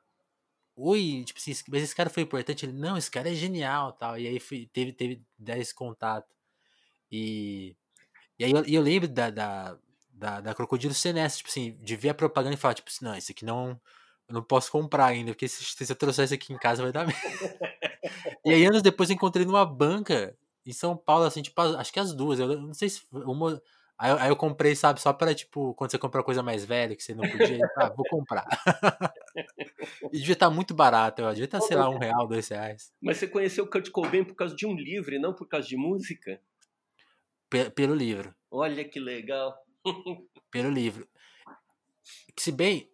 [0.76, 2.66] Oi, tipo assim, mas esse cara foi importante.
[2.66, 4.18] Ele, não, esse cara é genial tal.
[4.18, 5.24] E aí fui, teve, teve
[5.60, 6.34] esse contato.
[7.12, 7.76] E,
[8.40, 9.78] e aí eu, eu lembro da, da,
[10.10, 13.16] da, da Crocodilo ser tipo assim, de ver a propaganda e falar, tipo assim, não,
[13.16, 13.80] esse aqui não.
[14.28, 16.92] Eu não posso comprar ainda, porque se, se eu trouxer isso aqui em casa vai
[16.92, 17.73] dar merda.
[18.46, 20.36] E aí, anos depois, eu encontrei numa banca
[20.66, 22.40] em São Paulo, assim, tipo, acho que as duas.
[22.40, 23.62] Eu não sei se uma.
[23.98, 27.04] Aí, aí eu comprei, sabe, só para tipo, quando você compra coisa mais velha que
[27.04, 28.46] você não podia, ah, vou comprar.
[30.12, 32.48] e devia estar tá muito barato, eu devia estar, tá, sei lá, um real, dois
[32.48, 32.92] reais.
[33.02, 35.68] Mas você conheceu o Kurt Cobain por causa de um livro e não por causa
[35.68, 36.42] de música?
[37.50, 38.34] P pelo livro.
[38.50, 39.56] Olha que legal.
[40.50, 41.08] pelo livro.
[42.38, 42.90] Se bem,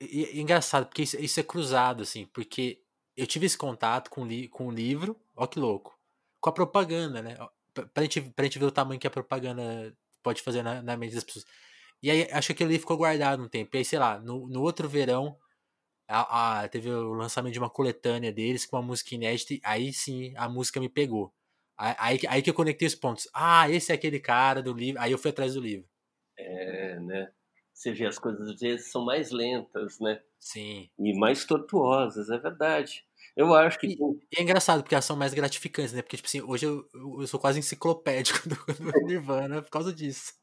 [0.00, 2.81] é engraçado, porque isso, isso, é cruzado, assim, porque
[3.22, 5.96] eu tive esse contato com, li, com o livro, ó que louco,
[6.40, 7.36] com a propaganda, né?
[7.94, 11.14] Pra gente, pra gente ver o tamanho que a propaganda pode fazer na, na mente
[11.14, 11.46] das pessoas.
[12.02, 13.76] E aí, acho que aquele livro ficou guardado um tempo.
[13.76, 15.38] E aí, sei lá, no, no outro verão,
[16.08, 19.54] a, a, teve o lançamento de uma coletânea deles com uma música inédita.
[19.62, 21.32] Aí sim, a música me pegou.
[21.78, 23.28] Aí, aí, aí que eu conectei os pontos.
[23.32, 25.00] Ah, esse é aquele cara do livro.
[25.00, 25.88] Aí eu fui atrás do livro.
[26.36, 27.32] É, né?
[27.72, 30.20] Você vê as coisas às vezes são mais lentas, né?
[30.38, 30.90] Sim.
[30.98, 33.04] E mais tortuosas, é verdade.
[33.36, 33.86] Eu acho que.
[33.86, 36.02] E, e é engraçado, porque elas são mais gratificantes, né?
[36.02, 40.34] Porque, tipo assim, hoje eu, eu sou quase enciclopédico do, do Nirvana por causa disso.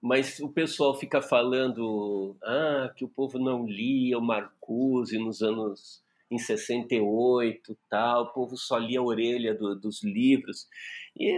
[0.00, 6.02] Mas o pessoal fica falando ah, que o povo não lia o Marcuse nos anos
[6.28, 10.66] em 68 tal, o povo só lia a orelha do, dos livros.
[11.16, 11.30] E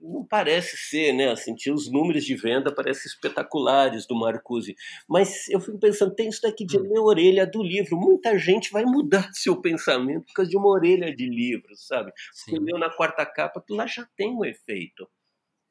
[0.00, 1.30] não parece ser, né?
[1.30, 4.74] Assim, os números de venda parecem espetaculares do Marcuse.
[5.08, 6.82] Mas eu fico pensando, tem isso daqui de hum.
[6.82, 7.96] ler orelha do livro.
[7.96, 12.12] Muita gente vai mudar seu pensamento por causa de uma orelha de livro, sabe?
[12.32, 12.52] Sim.
[12.52, 15.08] Você leu na quarta capa, aquilo lá já tem um efeito.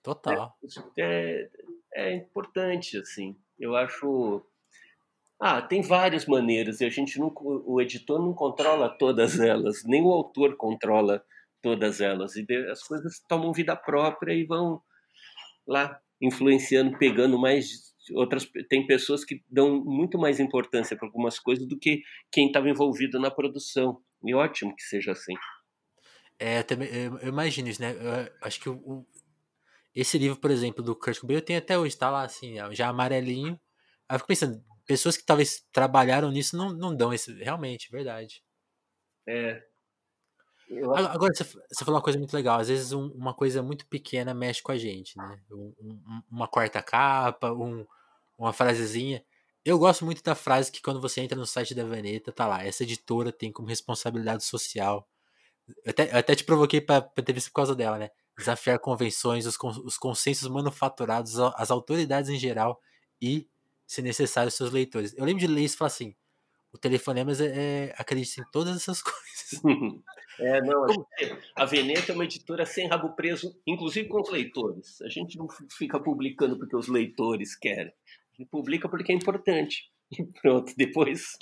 [0.04, 0.56] Total.
[0.98, 1.50] É,
[1.94, 3.36] é, é importante, assim.
[3.60, 4.44] Eu acho.
[5.42, 10.02] Ah, tem várias maneiras e a gente não, o editor não controla todas elas, nem
[10.02, 11.24] o autor controla
[11.62, 12.36] todas elas.
[12.36, 14.82] E as coisas tomam vida própria e vão
[15.68, 18.50] lá influenciando, pegando mais outras.
[18.70, 22.02] Tem pessoas que dão muito mais importância para algumas coisas do que
[22.32, 24.02] quem estava envolvido na produção.
[24.24, 25.34] E ótimo que seja assim.
[26.38, 27.92] É, também, eu, imagino isso, né?
[27.92, 29.06] Eu acho que o,
[29.94, 32.88] esse livro, por exemplo, do Kurt Cobain, eu tenho até hoje, tá lá assim, já
[32.88, 33.60] amarelinho.
[34.08, 37.34] Aí eu fico pensando, pessoas que talvez trabalharam nisso não, não dão esse.
[37.44, 38.42] Realmente, verdade.
[39.28, 39.62] É,
[40.96, 41.44] Agora, você,
[41.84, 42.60] falou uma coisa muito legal.
[42.60, 45.40] Às vezes, um, uma coisa muito pequena mexe com a gente, né?
[45.52, 47.52] Um, um, uma quarta capa,
[48.38, 49.24] uma frasezinha.
[49.66, 52.64] Eu gosto muito da frase que quando você entra no site da Veneta, tá lá.
[52.64, 55.08] Essa editora tem como responsabilidade social.
[55.84, 58.10] Eu até, eu até te provoquei pra, pra entrevista por causa dela, né?
[58.38, 62.80] Desafiar convenções, os, os consensos manufaturados, as autoridades em geral
[63.22, 63.48] e,
[63.86, 65.14] se necessário, seus leitores.
[65.18, 66.16] Eu lembro de ler isso e falar assim:
[66.72, 69.62] o telefonemas é, é acredita em todas essas coisas.
[70.42, 70.86] É, não,
[71.54, 75.02] a Veneta é uma editora sem rabo preso, inclusive com os leitores.
[75.02, 75.48] A gente não
[75.78, 77.92] fica publicando porque os leitores querem.
[77.92, 79.92] A gente publica porque é importante.
[80.18, 81.38] E pronto, depois.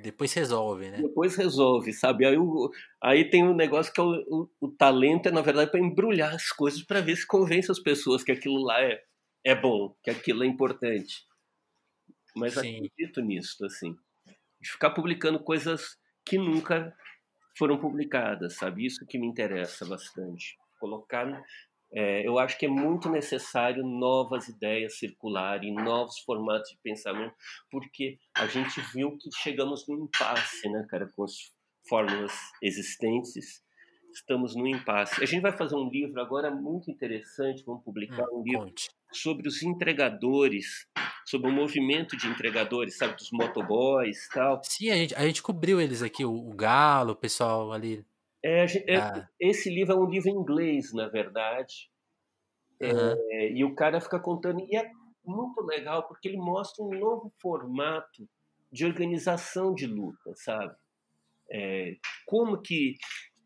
[0.00, 0.98] Depois resolve, né?
[0.98, 2.24] Depois resolve, sabe?
[2.24, 2.70] Aí, o,
[3.02, 6.32] aí tem um negócio que é o, o, o talento é, na verdade, para embrulhar
[6.32, 9.00] as coisas para ver se convence as pessoas que aquilo lá é,
[9.44, 11.26] é bom, que aquilo é importante.
[12.36, 12.76] Mas Sim.
[12.76, 13.96] acredito nisso, assim.
[14.60, 16.94] De ficar publicando coisas que nunca
[17.56, 18.84] foram publicadas, sabe?
[18.84, 20.56] Isso que me interessa bastante.
[20.78, 21.42] Colocar.
[21.92, 27.34] É, eu acho que é muito necessário novas ideias circularem, novos formatos de pensamento,
[27.70, 31.52] porque a gente viu que chegamos no impasse, né, cara, com as
[31.88, 32.32] fórmulas
[32.62, 33.64] existentes.
[34.12, 35.22] Estamos no impasse.
[35.22, 38.90] A gente vai fazer um livro agora muito interessante, vamos publicar hum, um livro conte.
[39.20, 40.86] Sobre os entregadores
[41.26, 44.60] sobre o movimento de entregadores, sabe, dos motoboys e tal.
[44.62, 48.06] Sim, a gente, a gente cobriu eles aqui, o, o Galo, o pessoal ali.
[48.44, 49.28] É, é, ah.
[49.40, 51.90] Esse livro é um livro em inglês, na verdade.
[52.80, 53.16] Uhum.
[53.32, 54.88] É, e o cara fica contando, e é
[55.24, 58.28] muito legal porque ele mostra um novo formato
[58.70, 60.76] de organização de luta, sabe?
[61.50, 62.94] É, como que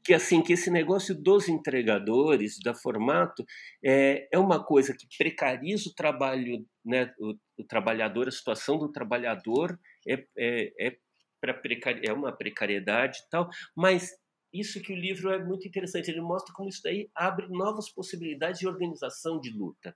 [0.04, 3.44] que assim que esse negócio dos entregadores, da formato,
[3.84, 8.90] é, é uma coisa que precariza o trabalho, né, o, o trabalhador, a situação do
[8.90, 9.78] trabalhador
[10.08, 14.10] é, é, é, precari é uma precariedade e tal, mas
[14.52, 18.60] isso que o livro é muito interessante, ele mostra como isso daí abre novas possibilidades
[18.60, 19.94] de organização de luta,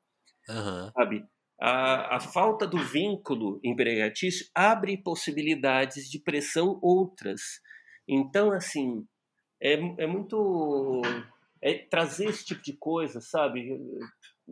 [0.49, 0.91] uhum.
[0.93, 1.25] sabe?
[1.61, 7.41] A, a, falta do vínculo empregatício abre possibilidades de pressão outras.
[8.09, 9.07] Então, assim,
[9.61, 11.03] é, é muito.
[11.63, 13.71] É trazer esse tipo de coisa, sabe?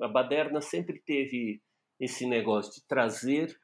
[0.00, 1.60] A Baderna sempre teve
[2.00, 3.54] esse negócio de trazer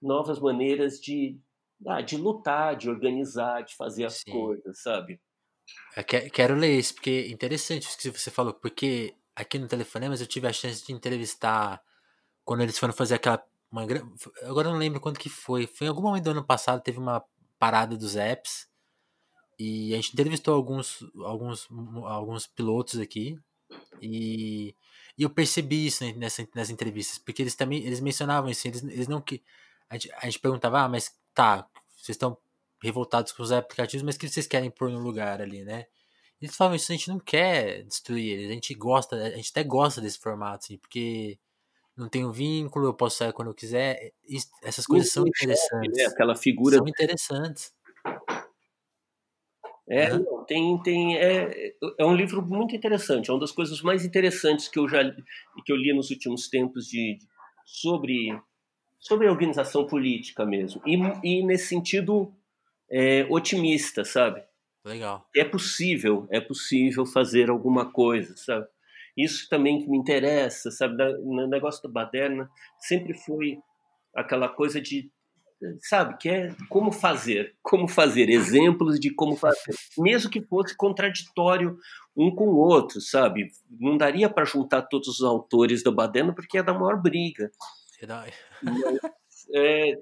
[0.00, 1.38] novas maneiras de,
[1.86, 4.30] ah, de lutar, de organizar, de fazer as Sim.
[4.30, 5.20] coisas, sabe?
[5.96, 10.20] Eu quero ler isso, porque é interessante isso que você falou, porque aqui no Telefonemas
[10.20, 11.82] eu tive a chance de entrevistar
[12.44, 13.44] quando eles foram fazer aquela.
[13.70, 15.66] Uma, agora eu não lembro quando que foi.
[15.66, 17.22] Foi em algum momento do ano passado, teve uma
[17.58, 18.68] parada dos apps.
[19.58, 21.68] E a gente entrevistou alguns, alguns,
[22.04, 23.38] alguns pilotos aqui.
[24.00, 24.74] E,
[25.16, 29.08] e eu percebi isso nessa, nas entrevistas, porque eles também eles mencionavam isso, eles, eles
[29.08, 29.42] não que.
[29.88, 32.36] A gente, a gente perguntava, ah, mas tá, vocês estão
[32.82, 35.86] revoltados com os aplicativos, mas o que vocês querem pôr no lugar ali, né?
[36.40, 39.64] Eles falavam isso, a gente não quer destruir eles, a gente gosta, a gente até
[39.64, 41.38] gosta desse formato, assim, porque
[41.96, 44.12] não tem um vínculo, eu posso sair quando eu quiser.
[44.62, 45.96] essas coisas são interessantes.
[45.96, 46.04] né?
[46.04, 46.76] Aquela figura.
[46.76, 47.72] São interessantes.
[49.88, 50.08] É,
[50.48, 54.80] tem, tem, é, é um livro muito interessante, é uma das coisas mais interessantes que
[54.80, 55.04] eu já
[55.64, 57.18] que eu li nos últimos tempos de,
[57.64, 58.36] sobre,
[58.98, 60.82] sobre a organização política mesmo.
[60.84, 62.34] E, e nesse sentido
[62.90, 64.42] é, otimista, sabe?
[64.84, 65.28] Legal.
[65.34, 68.66] É possível, é possível fazer alguma coisa, sabe?
[69.16, 70.94] Isso também que me interessa, sabe?
[71.22, 73.58] No negócio da Baderna sempre foi
[74.14, 75.10] aquela coisa de
[75.80, 81.78] sabe, que é como fazer, como fazer, exemplos de como fazer, mesmo que fosse contraditório
[82.16, 83.50] um com o outro, sabe?
[83.70, 87.50] Não daria para juntar todos os autores da Badena porque ia dar maior briga.
[89.54, 89.98] é,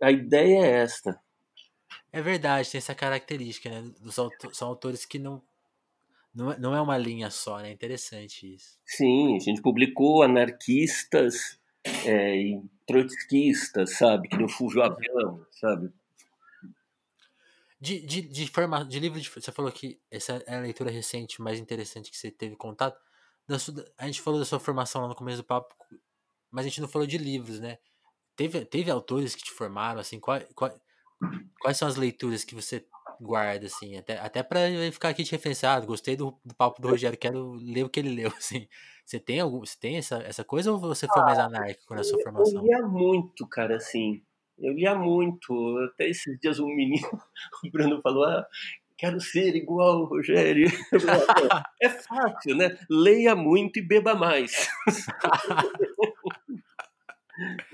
[0.00, 1.20] a ideia é esta.
[2.12, 3.90] É verdade, tem essa característica, né?
[4.00, 4.16] Dos
[4.52, 5.42] são autores que não
[6.34, 7.72] não, é, não é uma linha só, né?
[7.72, 8.78] Interessante isso.
[8.84, 14.28] Sim, a gente publicou anarquistas é, e trotskistas, sabe?
[14.28, 15.92] Que no Fulvio Abel, sabe?
[17.80, 21.40] De, de, de, forma, de livro, de, você falou que essa é a leitura recente
[21.40, 22.98] mais interessante que você teve contato.
[23.58, 25.74] Sua, a gente falou da sua formação lá no começo do papo,
[26.50, 27.78] mas a gente não falou de livros, né?
[28.34, 30.72] Teve, teve autores que te formaram, assim, qual, qual,
[31.60, 32.84] quais são as leituras que você
[33.20, 34.60] guarda, assim, até, até pra
[34.92, 38.10] ficar aqui te referenciado, gostei do, do papo do Rogério, quero ler o que ele
[38.10, 38.68] leu, assim.
[39.08, 42.22] Você tem algum, você tem essa, essa coisa ou você foi mais anárquico na sua
[42.22, 42.60] formação?
[42.60, 44.20] Eu lia muito, cara, assim,
[44.58, 45.78] eu lia muito.
[45.90, 47.08] Até esses dias um menino,
[47.64, 48.46] o Bruno falou: ah,
[48.98, 50.68] quero ser igual o Rogério.
[51.80, 52.78] é fácil, né?
[52.90, 54.68] Leia muito e beba mais.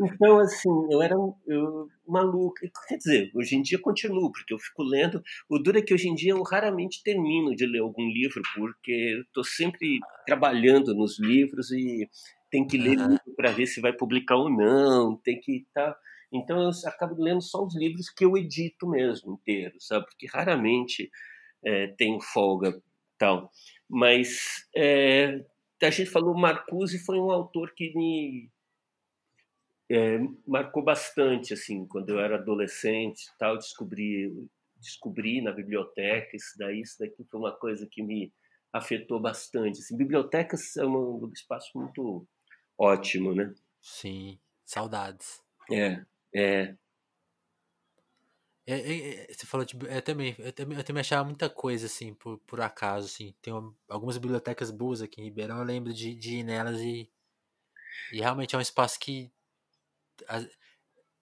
[0.01, 1.15] Então, assim, eu era
[1.47, 2.55] eu, maluco.
[2.89, 5.23] Quer dizer, hoje em dia continuo, porque eu fico lendo.
[5.49, 9.23] O duro é que hoje em dia eu raramente termino de ler algum livro, porque
[9.27, 12.09] estou sempre trabalhando nos livros e
[12.51, 13.17] tem que ler uhum.
[13.37, 15.93] para ver se vai publicar ou não, tem que estar.
[15.93, 15.99] Tá
[16.33, 20.05] então eu acabo lendo só os livros que eu edito mesmo inteiro, sabe?
[20.07, 21.09] Porque raramente
[21.65, 22.77] é, tenho folga
[23.17, 23.51] tal.
[23.89, 25.45] Mas é,
[25.81, 28.51] a gente falou Marcuse foi um autor que me
[29.95, 34.33] é, marcou bastante assim quando eu era adolescente tal descobri
[34.77, 38.33] descobri na biblioteca isso daí isso daqui foi uma coisa que me
[38.73, 42.27] afetou bastante assim, bibliotecas é um espaço muito
[42.79, 46.77] ótimo né sim saudades é é.
[48.67, 49.77] É, é, é, você falou de.
[49.87, 53.35] Eu também, eu também, eu também achava muita coisa, assim, por, por acaso, assim.
[53.41, 57.09] Tem uma, algumas bibliotecas boas aqui em Ribeirão, eu lembro de, de ir nelas e.
[58.13, 59.31] E realmente é um espaço que.
[60.29, 60.49] É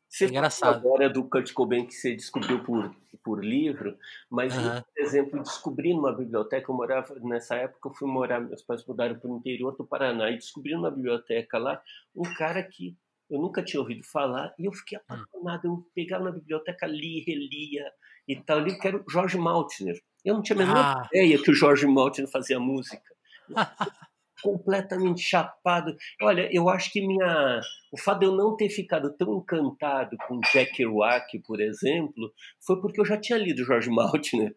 [0.09, 0.75] você engraçado.
[0.75, 3.97] agora do Kurt Cobain que você descobriu por, por livro,
[4.29, 4.77] mas uhum.
[4.77, 8.85] eu, por exemplo, descobri numa biblioteca, eu morava, nessa época eu fui morar, meus pais
[8.87, 11.83] mudaram para o interior do Paraná, e descobri numa biblioteca lá
[12.15, 12.95] um cara que
[13.31, 15.01] eu nunca tinha ouvido falar e eu fiquei hum.
[15.09, 15.67] apaixonado.
[15.67, 17.91] Eu pegava na biblioteca, li, relia
[18.29, 18.59] e tal.
[18.59, 19.99] Eu li que era o Jorge Maltner.
[20.23, 21.09] Eu não tinha a menor ah.
[21.11, 23.11] ideia que o Jorge Maltner fazia música.
[24.43, 25.95] completamente chapado.
[26.21, 27.61] Olha, eu acho que minha
[27.93, 32.33] o fato de eu não ter ficado tão encantado com Jack Kerouac, por exemplo,
[32.65, 34.57] foi porque eu já tinha lido Jorge Maltner.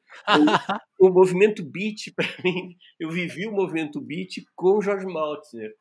[1.00, 5.74] o, o movimento beat para mim, eu vivi o movimento beat com Jorge Maltner,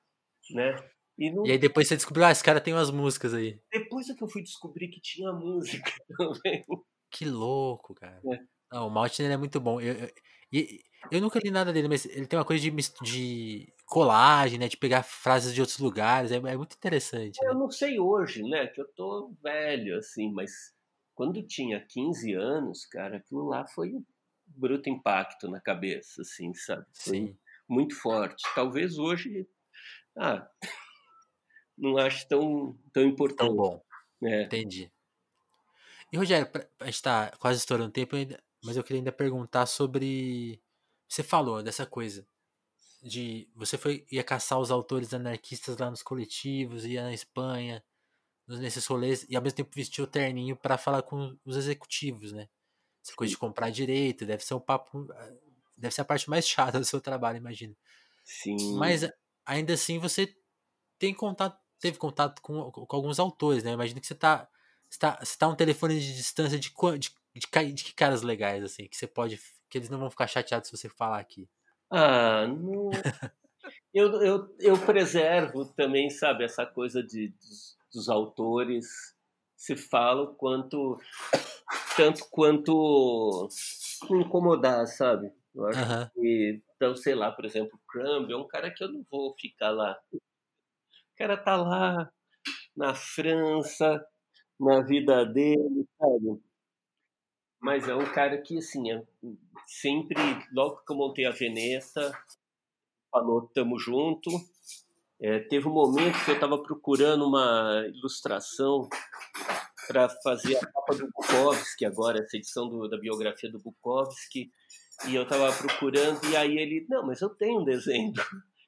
[0.51, 0.75] né?
[1.17, 1.47] E, no...
[1.47, 3.61] e, aí depois você descobriu, ah, esse cara tem umas músicas aí.
[3.73, 6.65] Depois é que eu fui descobrir que tinha música também.
[7.09, 8.21] Que louco, cara.
[8.33, 8.39] É.
[8.73, 9.81] Não, o Maltner é muito bom.
[9.81, 10.09] Eu, eu,
[10.53, 10.65] eu,
[11.11, 12.71] eu, nunca li nada dele, mas ele tem uma coisa de,
[13.03, 14.69] de colagem, né?
[14.69, 16.33] De pegar frases de outros lugares.
[16.33, 17.39] É, é muito interessante.
[17.43, 17.49] Né?
[17.49, 18.67] Eu não sei hoje, né?
[18.67, 20.75] Que eu tô velho, assim, mas
[21.15, 24.05] quando tinha 15 anos, cara, aquilo lá foi um
[24.47, 26.87] bruto impacto na cabeça, assim, sabe?
[26.93, 27.39] Foi Sim.
[27.69, 28.43] muito forte.
[28.55, 29.49] Talvez hoje.
[30.17, 30.49] Ah,
[31.79, 33.49] não acho tão, tão importante.
[33.49, 33.83] Tão bom.
[34.23, 34.43] É.
[34.45, 34.91] Entendi.
[36.13, 36.49] E, Rogério,
[36.81, 38.15] a gente está quase estourando tempo,
[38.65, 40.63] mas eu queria ainda perguntar sobre.
[41.15, 42.27] Você falou dessa coisa
[43.01, 47.85] de você foi ia caçar os autores anarquistas lá nos coletivos, ia na Espanha,
[48.49, 52.49] nesses rolês, e ao mesmo tempo vestiu o terninho para falar com os executivos, né?
[53.01, 55.07] Essa coisa de comprar direito, deve ser um papo.
[55.77, 57.77] Deve ser a parte mais chata do seu trabalho, imagino.
[58.25, 58.77] Sim.
[58.77, 59.09] Mas
[59.47, 60.35] ainda assim você
[60.99, 63.73] tem contato teve contato com, com alguns autores, né?
[63.73, 64.49] Imagina que você tá,
[64.89, 68.65] você tá, você tá um telefone de distância de, de, de, de que caras legais,
[68.65, 69.39] assim, que você pode.
[69.75, 71.49] Que eles não vão ficar chateados se você falar aqui.
[71.91, 72.91] Ah, não.
[73.93, 78.87] eu, eu, eu preservo também, sabe, essa coisa de, dos, dos autores
[79.57, 81.01] se falam quanto
[81.97, 83.49] tanto quanto
[84.11, 85.33] incomodar, sabe?
[85.53, 86.09] Eu acho uhum.
[86.15, 89.71] que, então, sei lá, por exemplo, Crumb é um cara que eu não vou ficar
[89.71, 89.99] lá
[91.15, 92.13] o cara tá lá
[92.77, 94.05] na França,
[94.59, 96.43] na vida dele, sabe?
[97.61, 99.03] Mas é um cara que, assim, é
[99.67, 100.21] sempre,
[100.53, 102.13] logo que eu montei a Veneta,
[103.11, 104.31] falou, tamo junto.
[105.21, 108.89] É, teve um momento que eu estava procurando uma ilustração
[109.87, 114.51] para fazer a capa do Bukowski agora, essa edição do, da biografia do Bukowski,
[115.07, 118.13] e eu estava procurando, e aí ele, não, mas eu tenho um desenho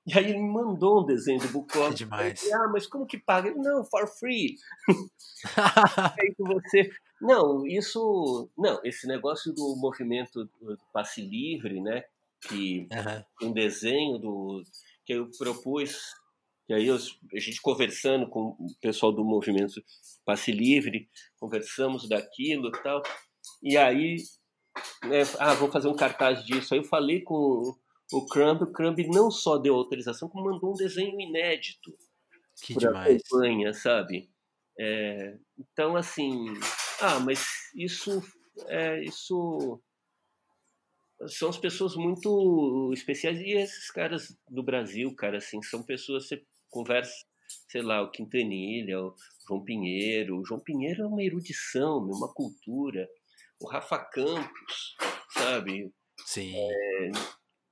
[0.07, 1.91] e aí ele me mandou um desenho do Bukowski.
[1.91, 2.35] Que demais.
[2.35, 3.49] Disse, ah, mas como que paga?
[3.49, 4.55] Ele, não, for free.
[6.21, 6.91] aí você...
[7.21, 8.51] Não, isso...
[8.57, 12.05] Não, esse negócio do movimento do passe livre, né?
[12.49, 12.89] Que
[13.41, 13.49] uhum.
[13.49, 14.63] um desenho do
[15.05, 15.97] que eu propus,
[16.67, 19.81] que aí eu, a gente conversando com o pessoal do movimento
[20.25, 21.09] passe livre,
[21.39, 23.03] conversamos daquilo e tal,
[23.63, 24.17] e aí,
[25.05, 26.75] né, ah, vou fazer um cartaz disso.
[26.75, 27.73] Aí eu falei com
[28.13, 31.97] o Crumb, o Crumb não só deu autorização, como mandou um desenho inédito
[32.61, 33.23] Que para a demais.
[33.23, 34.29] campanha, sabe?
[34.79, 36.53] É, então, assim,
[37.01, 38.23] ah, mas isso,
[38.69, 39.81] é, isso
[41.29, 46.45] são as pessoas muito especiais e esses caras do Brasil, cara, assim, são pessoas você
[46.71, 47.13] conversa,
[47.69, 49.15] sei lá, o Quintanilha, o
[49.47, 50.41] João Pinheiro.
[50.41, 53.09] O João Pinheiro é uma erudição, uma cultura.
[53.61, 54.97] O Rafa Campos,
[55.31, 55.91] sabe?
[56.27, 56.55] Sim.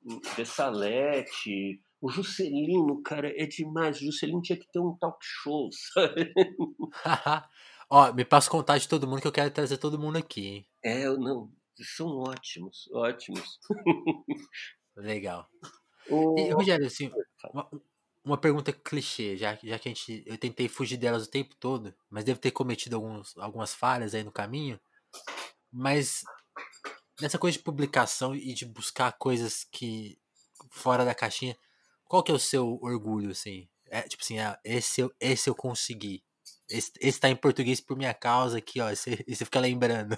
[0.07, 3.99] O Bessalete, o Juscelino, cara, é demais.
[3.99, 6.33] O Juscelino tinha que ter um talk show, sabe?
[7.97, 10.47] Ó, me passa o contato de todo mundo que eu quero trazer todo mundo aqui,
[10.49, 10.67] hein?
[10.83, 11.49] É, não,
[11.97, 13.61] são ótimos, ótimos.
[14.97, 15.49] Legal.
[16.11, 16.37] O...
[16.37, 17.09] E, Rogério, assim,
[17.53, 17.71] uma,
[18.25, 20.25] uma pergunta clichê, já, já que a gente.
[20.27, 24.25] Eu tentei fugir delas o tempo todo, mas devo ter cometido alguns, algumas falhas aí
[24.25, 24.81] no caminho.
[25.71, 26.25] Mas
[27.21, 30.19] nessa coisa de publicação e de buscar coisas que.
[30.69, 31.57] fora da caixinha,
[32.07, 33.69] qual que é o seu orgulho, assim?
[33.87, 36.25] É, tipo assim, ah, esse, eu, esse eu consegui.
[36.69, 38.89] Esse, esse tá em português por minha causa aqui, ó.
[38.91, 40.17] Esse, esse fica lembrando.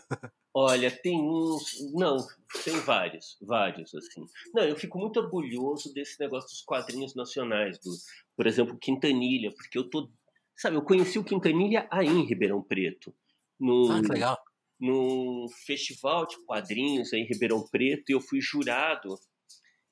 [0.55, 1.65] Olha, tem uns.
[1.93, 2.17] Não,
[2.65, 4.25] tem vários, vários, assim.
[4.55, 7.91] Não, eu fico muito orgulhoso desse negócio dos quadrinhos nacionais, do,
[8.37, 10.09] por exemplo, Quintanilha, porque eu tô.
[10.57, 13.15] Sabe, eu conheci o Quintanilha aí em Ribeirão Preto.
[13.61, 14.39] No, Ah, que legal.
[14.81, 19.19] num festival de quadrinhos aí em Ribeirão Preto e eu fui jurado.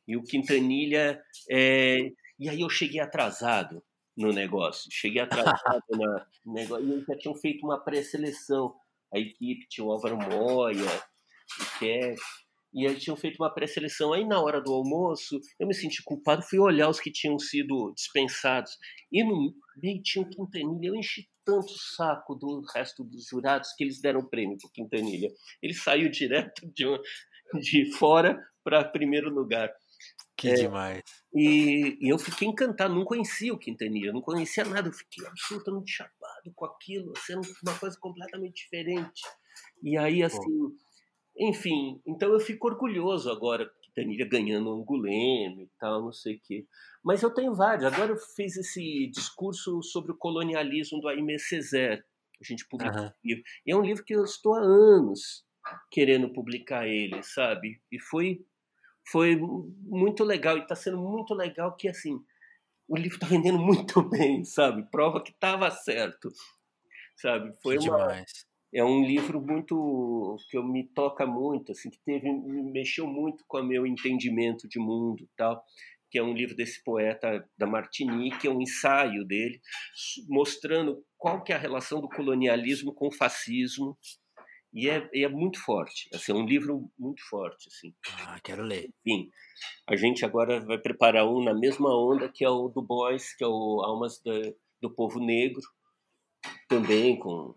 [0.07, 1.21] E o Quintanilha.
[1.51, 1.99] é,
[2.39, 3.83] E aí eu cheguei atrasado
[4.17, 4.89] no negócio.
[4.93, 6.87] Cheguei atrasado na- negócio.
[6.87, 8.75] E eles já tinham feito uma pré-seleção.
[9.13, 10.85] A equipe tinha o Álvaro Moia,
[11.61, 12.19] o Keck.
[12.77, 14.13] E eles tinham feito uma pré-seleção.
[14.13, 17.93] Aí na hora do almoço, eu me senti culpado, fui olhar os que tinham sido
[17.95, 18.73] dispensados.
[19.13, 20.89] E no meio tinha o Quintanilha.
[20.89, 25.29] Eu enchi tanto o saco do resto dos jurados que eles deram prêmio pro Quintanilha.
[25.63, 27.01] Ele saiu direto de, uma-
[27.61, 29.71] de fora para primeiro lugar.
[30.37, 30.55] Que É.
[30.55, 31.03] demais.
[31.35, 35.91] E, e eu fiquei encantado, não conhecia o Quintanilha, não conhecia nada, eu fiquei absolutamente
[35.91, 39.23] chapado com aquilo, sendo uma coisa completamente diferente.
[39.83, 40.79] E aí, assim,
[41.37, 46.41] enfim, então eu fico orgulhoso agora, Quintanilha ganhando o Angulema e tal, não sei o
[46.41, 46.67] quê.
[47.03, 52.05] Mas eu tenho vários, agora eu fiz esse discurso sobre o colonialismo do Aimé Césaire,
[52.41, 53.15] a gente publicou Aham.
[53.25, 53.45] um livro.
[53.67, 55.45] E é um livro que eu estou há anos
[55.91, 57.81] querendo publicar ele, sabe?
[57.91, 58.45] E foi
[59.11, 62.19] foi muito legal e está sendo muito legal que assim
[62.89, 64.89] o livro está vendendo muito bem, sabe?
[64.91, 66.31] Prova que estava certo,
[67.17, 67.53] sabe?
[67.63, 68.47] Foi que uma demais.
[68.75, 73.45] é um livro muito que eu me toca muito, assim, que teve me mexeu muito
[73.47, 75.65] com o meu entendimento de mundo, tal.
[76.11, 79.61] Que é um livro desse poeta da Martinique, é um ensaio dele
[80.29, 83.99] mostrando qual que é a relação do colonialismo com o fascismo
[84.75, 86.09] e é, e é muito forte.
[86.13, 87.95] Assim, é um livro muito forte, assim
[88.27, 88.91] Ah, quero ler.
[89.07, 89.31] enfim,
[89.87, 93.45] a gente agora vai preparar um na mesma onda que é o do Boys, que
[93.45, 94.53] é o Almas da-
[94.83, 95.63] do Povo Negro,
[96.69, 97.55] também com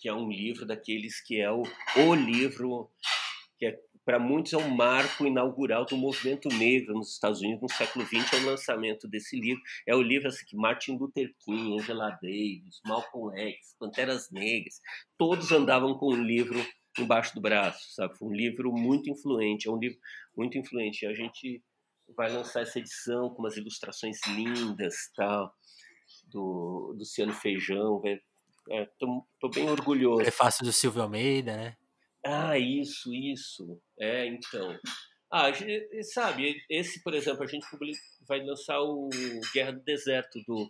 [0.00, 2.90] que é um livro daqueles que é o, o livro
[3.58, 7.68] que é, para muitos é um marco inaugural do movimento negro nos Estados Unidos no
[7.68, 9.60] século XX, é o lançamento desse livro.
[9.84, 14.80] É o livro assim, que Martin Luther King, Angela Davis, Malcolm X, Panteras Negras,
[15.18, 16.64] todos andavam com um livro
[16.96, 18.16] embaixo do braço, sabe?
[18.16, 19.98] Foi um livro muito influente, é um livro
[20.36, 21.04] muito influente.
[21.04, 21.60] A gente
[22.16, 25.52] vai lançar essa edição com umas ilustrações lindas, tal,
[26.28, 28.00] do Luciano Feijão.
[28.70, 30.22] Estou bem orgulhoso.
[30.22, 31.76] Prefácio do Silvio Almeida, né?
[32.28, 33.80] Ah, isso, isso.
[33.98, 34.76] É, então.
[35.30, 37.98] Ah, gente- sabe, esse, por exemplo, a gente publica-
[38.28, 39.08] vai lançar o
[39.54, 40.68] Guerra do Deserto do,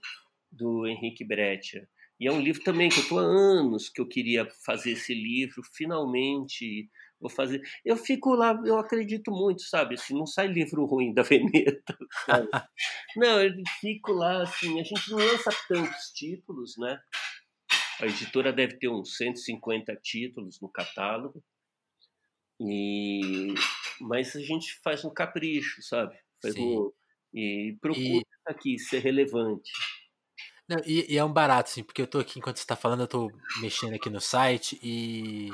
[0.50, 1.88] do Henrique Breccia.
[2.18, 5.14] E é um livro também que eu estou há anos que eu queria fazer esse
[5.14, 6.88] livro, finalmente
[7.20, 7.60] vou fazer.
[7.84, 9.94] Eu fico lá, eu acredito muito, sabe?
[9.94, 11.96] Assim, não sai livro ruim da Veneta,
[12.26, 12.48] sabe?
[13.16, 16.98] não, eu fico lá, assim, a gente não lança tantos títulos, né?
[18.00, 21.42] A editora deve ter uns 150 títulos no catálogo.
[22.60, 23.54] E
[24.00, 26.16] mas a gente faz um capricho, sabe?
[26.40, 26.90] Faz um,
[27.32, 29.70] e procura E- aqui ser relevante.
[30.68, 33.02] Não, e, e é um barato, assim, porque eu tô aqui, enquanto você tá falando,
[33.02, 33.30] eu tô
[33.60, 35.50] mexendo aqui no site e.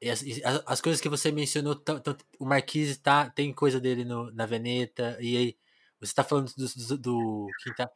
[0.00, 0.24] e as,
[0.66, 4.46] as coisas que você mencionou, tão- tão- o Marquise tá, tem coisa dele no, na
[4.46, 5.58] Veneta, e aí
[6.00, 6.66] você tá falando do.
[6.66, 7.88] do, do quem tá,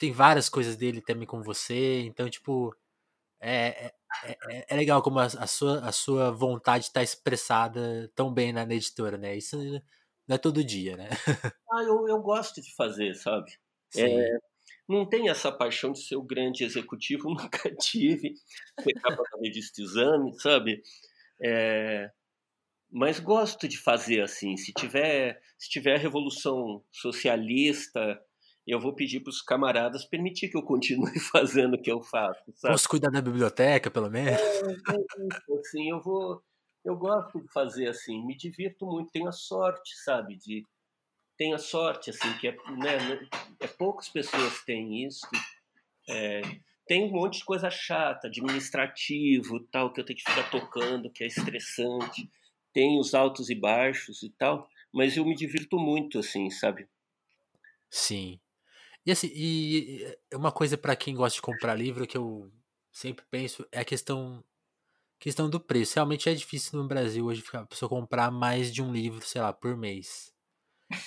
[0.00, 2.74] tem várias coisas dele também com você, então, tipo.
[3.42, 3.92] É,
[4.24, 8.52] é, é, é legal como a, a sua, a sua vontade tá expressada tão bem
[8.52, 9.36] na, na editora, né?
[9.36, 9.56] Isso
[10.26, 11.08] não é todo dia, né?
[11.72, 13.52] Ah, eu, eu gosto de fazer, sabe?
[13.90, 14.18] Sim.
[14.18, 14.38] É,
[14.88, 18.34] não tenho essa paixão de ser o grande executivo, nunca tive.
[18.80, 20.82] Ser capa da revista Exame, sabe?
[21.40, 22.10] É,
[22.90, 24.56] mas gosto de fazer assim.
[24.56, 28.20] Se tiver, se tiver revolução socialista,
[28.66, 32.42] eu vou pedir para os camaradas permitir que eu continue fazendo o que eu faço.
[32.54, 32.74] Sabe?
[32.74, 34.40] Posso cuidar da biblioteca, pelo menos?
[34.40, 36.42] É, é assim, eu vou,
[36.84, 40.64] eu gosto de fazer assim, me divirto muito, tenho a sorte, sabe, de
[41.36, 43.28] tenho a sorte assim que é, né,
[43.60, 45.26] é poucas pessoas têm isso.
[46.08, 46.42] É,
[46.86, 51.24] tem um monte de coisa chata, administrativo, tal, que eu tenho que ficar tocando, que
[51.24, 52.28] é estressante
[52.72, 56.88] tem os altos e baixos e tal, mas eu me divirto muito, assim, sabe?
[57.88, 58.40] Sim.
[59.10, 62.48] E assim, e uma coisa para quem gosta de comprar livro que eu
[62.92, 64.40] sempre penso é a questão
[65.18, 65.96] questão do preço.
[65.96, 69.52] Realmente é difícil no Brasil hoje a pessoa comprar mais de um livro, sei lá,
[69.52, 70.32] por mês.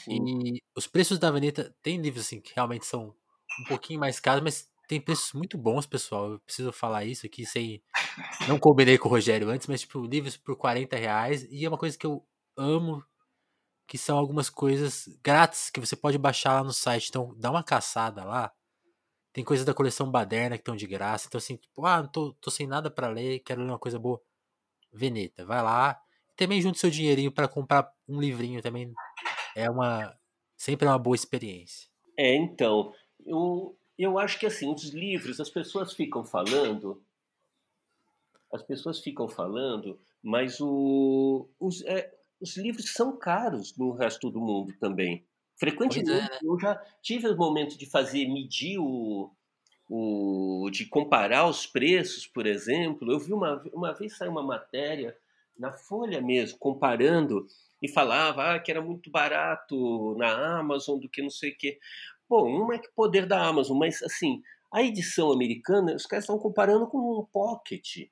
[0.05, 3.15] E os preços da Veneta tem livros assim que realmente são
[3.61, 6.33] um pouquinho mais caros, mas tem preços muito bons, pessoal.
[6.33, 7.81] Eu preciso falar isso aqui sem.
[8.49, 11.47] Não combinei com o Rogério antes, mas, tipo, livros por 40 reais.
[11.49, 12.21] E é uma coisa que eu
[12.57, 13.01] amo,
[13.88, 17.09] que são algumas coisas grátis que você pode baixar lá no site.
[17.09, 18.51] Então, dá uma caçada lá.
[19.31, 21.27] Tem coisas da coleção Baderna que estão de graça.
[21.27, 24.21] Então, assim, tipo, ah, tô, tô sem nada para ler, quero ler uma coisa boa.
[24.91, 25.99] Veneta, vai lá.
[26.36, 28.93] Também junte seu dinheirinho para comprar um livrinho também.
[29.55, 30.15] É uma.
[30.55, 31.89] Sempre é uma boa experiência.
[32.17, 32.93] É, então.
[33.25, 37.01] Eu, eu acho que assim, os livros, as pessoas ficam falando,
[38.51, 42.13] as pessoas ficam falando, mas o, os, é,
[42.43, 45.25] os livros são caros no resto do mundo também.
[45.55, 46.39] Frequentemente, é.
[46.43, 49.31] Eu já tive o momento de fazer, medir o,
[49.89, 53.09] o, de comparar os preços, por exemplo.
[53.09, 55.15] Eu vi uma, uma vez saiu uma matéria
[55.57, 57.47] na Folha mesmo, comparando
[57.81, 61.79] e falava ah, que era muito barato na Amazon do que não sei o quê.
[62.27, 66.37] Bom, um é que poder da Amazon, mas assim, a edição americana, os caras estão
[66.37, 68.09] comparando com um pocket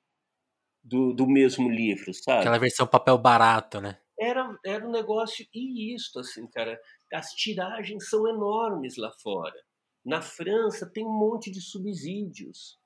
[0.82, 2.40] do, do mesmo livro, sabe?
[2.40, 3.98] Aquela versão papel barato, né?
[4.18, 6.78] Era, era um negócio, e isto, assim, cara,
[7.12, 9.58] as tiragens são enormes lá fora.
[10.04, 12.78] Na França tem um monte de subsídios,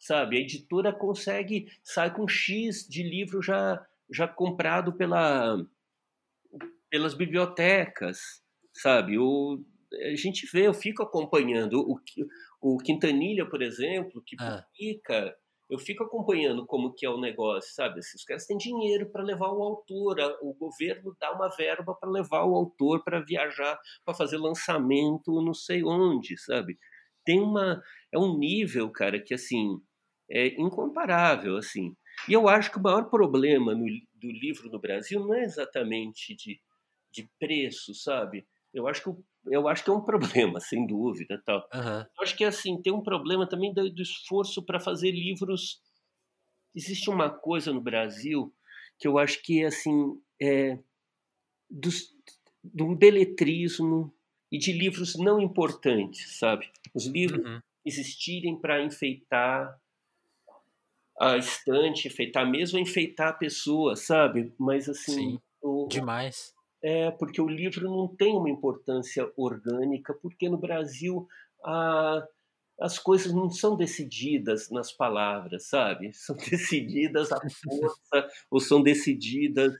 [0.00, 0.36] sabe?
[0.36, 5.56] A editora consegue, sai com X de livro já, já comprado pela,
[6.90, 9.18] pelas bibliotecas, sabe?
[9.18, 12.00] O, a gente vê, eu fico acompanhando o,
[12.60, 14.64] o Quintanilha, por exemplo, que ah.
[15.68, 18.00] Eu fico acompanhando como que é o negócio, sabe?
[18.00, 22.44] Os caras têm dinheiro para levar o autor, o governo dá uma verba para levar
[22.44, 26.78] o autor para viajar, para fazer lançamento, não sei onde, sabe?
[27.24, 29.80] Tem uma é um nível, cara, que assim
[30.30, 31.96] é incomparável, assim.
[32.28, 33.84] E eu acho que o maior problema no,
[34.14, 36.60] do livro no Brasil não é exatamente de,
[37.10, 38.46] de preço, sabe?
[38.74, 41.40] Eu acho que eu acho que é um problema, sem dúvida.
[41.44, 41.66] Tal.
[41.72, 42.00] Uhum.
[42.00, 45.80] Eu acho que assim tem um problema também do, do esforço para fazer livros.
[46.74, 48.52] Existe uma coisa no Brasil
[48.98, 50.78] que eu acho que assim é
[51.70, 52.14] dos,
[52.62, 54.12] do beletrismo
[54.50, 56.70] e de livros não importantes, sabe?
[56.92, 57.60] Os livros uhum.
[57.84, 59.80] existirem para enfeitar
[61.20, 64.52] a estante, enfeitar mesmo, enfeitar a pessoa, sabe?
[64.58, 66.53] Mas assim, Sim, o, demais
[66.84, 71.26] é, porque o livro não tem uma importância orgânica, porque no Brasil
[71.64, 72.22] a,
[72.78, 76.12] as coisas não são decididas nas palavras, sabe?
[76.12, 79.72] São decididas à força ou são decididas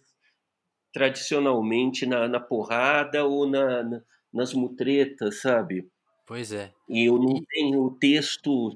[0.94, 4.02] tradicionalmente na, na porrada ou na, na,
[4.32, 5.86] nas mutretas, sabe?
[6.26, 6.72] Pois é.
[6.88, 8.70] E eu não tenho o texto,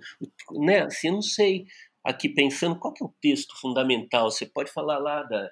[0.53, 0.81] né?
[0.83, 1.65] Assim, eu não sei.
[2.05, 4.31] Aqui pensando, qual que é o texto fundamental?
[4.31, 5.51] Você pode falar lá da,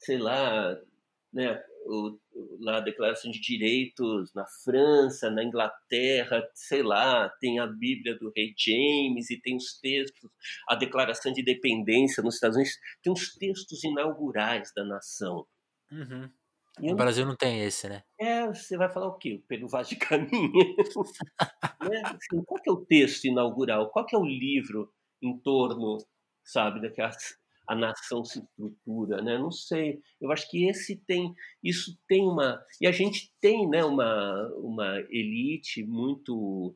[0.00, 0.76] sei lá,
[1.32, 1.62] né?
[1.88, 2.18] o,
[2.60, 8.30] lá a Declaração de Direitos na França, na Inglaterra, sei lá, tem a Bíblia do
[8.36, 10.30] Rei James e tem os textos,
[10.68, 15.46] a Declaração de Independência nos Estados Unidos, tem os textos inaugurais da nação.
[15.90, 16.30] Uhum.
[16.80, 18.04] No Brasil não tem esse, né?
[18.20, 19.42] É, você vai falar o quê?
[19.48, 20.52] Pelo Vaz de Caminho?
[21.90, 22.02] né?
[22.04, 23.90] assim, qual que é o texto inaugural?
[23.90, 25.98] Qual que é o livro em torno,
[26.44, 27.36] sabe, daquelas
[27.68, 29.38] a nação se estrutura, né?
[29.38, 30.00] Não sei.
[30.20, 33.84] Eu acho que esse tem, isso tem uma e a gente tem, né?
[33.84, 36.74] Uma uma elite muito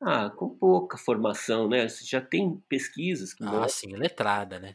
[0.00, 1.86] ah, com pouca formação, né?
[1.88, 4.74] Já tem pesquisas que ah, sim, letrada, né?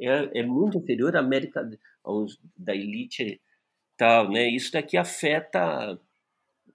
[0.00, 1.68] É, é muito inferior à América
[2.02, 3.40] aos, da elite
[3.96, 4.48] tal, né?
[4.48, 6.00] Isso daqui afeta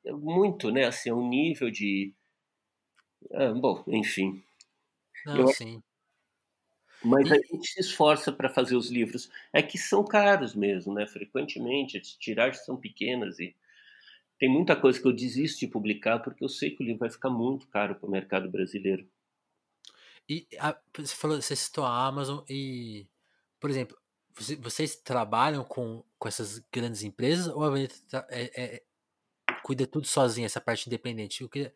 [0.05, 0.85] muito, né?
[0.85, 2.13] Assim, o nível de
[3.31, 4.43] ah, bom, enfim.
[5.25, 5.81] Não, eu, sim.
[7.03, 9.30] Mas a gente se esforça para fazer os livros.
[9.51, 11.05] É que são caros mesmo, né?
[11.05, 13.55] Frequentemente, as tiragens são pequenas e
[14.39, 17.09] tem muita coisa que eu desisto de publicar porque eu sei que o livro vai
[17.09, 19.07] ficar muito caro para o mercado brasileiro.
[20.27, 23.07] E a, você falou, você citou a Amazon e,
[23.59, 23.97] por exemplo,
[24.59, 28.84] vocês trabalham com, com essas grandes empresas ou a Veneta é, é,
[29.61, 31.41] cuida tudo sozinha, essa parte independente?
[31.41, 31.73] Eu queria,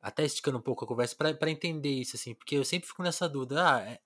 [0.00, 3.28] até esticando um pouco a conversa, para entender isso, assim, porque eu sempre fico nessa
[3.28, 3.62] dúvida.
[3.62, 4.00] Ah, é,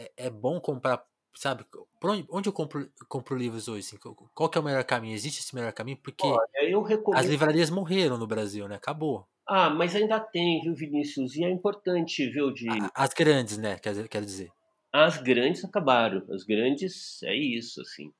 [0.00, 1.04] é, é bom comprar,
[1.34, 1.64] sabe?
[2.02, 3.86] Onde, onde eu compro, compro livros hoje?
[3.86, 3.98] Assim,
[4.34, 5.14] qual que é o melhor caminho?
[5.14, 5.98] Existe esse melhor caminho?
[5.98, 7.18] Porque Olha, recomendo...
[7.20, 8.76] as livrarias morreram no Brasil, né?
[8.76, 9.26] Acabou.
[9.46, 11.34] Ah, mas ainda tem, viu, Vinícius?
[11.36, 12.68] E é importante, viu, de...
[12.94, 13.78] As grandes, né?
[13.78, 14.50] Quer, quer dizer.
[14.92, 16.24] As grandes acabaram.
[16.32, 18.12] As grandes é isso, assim.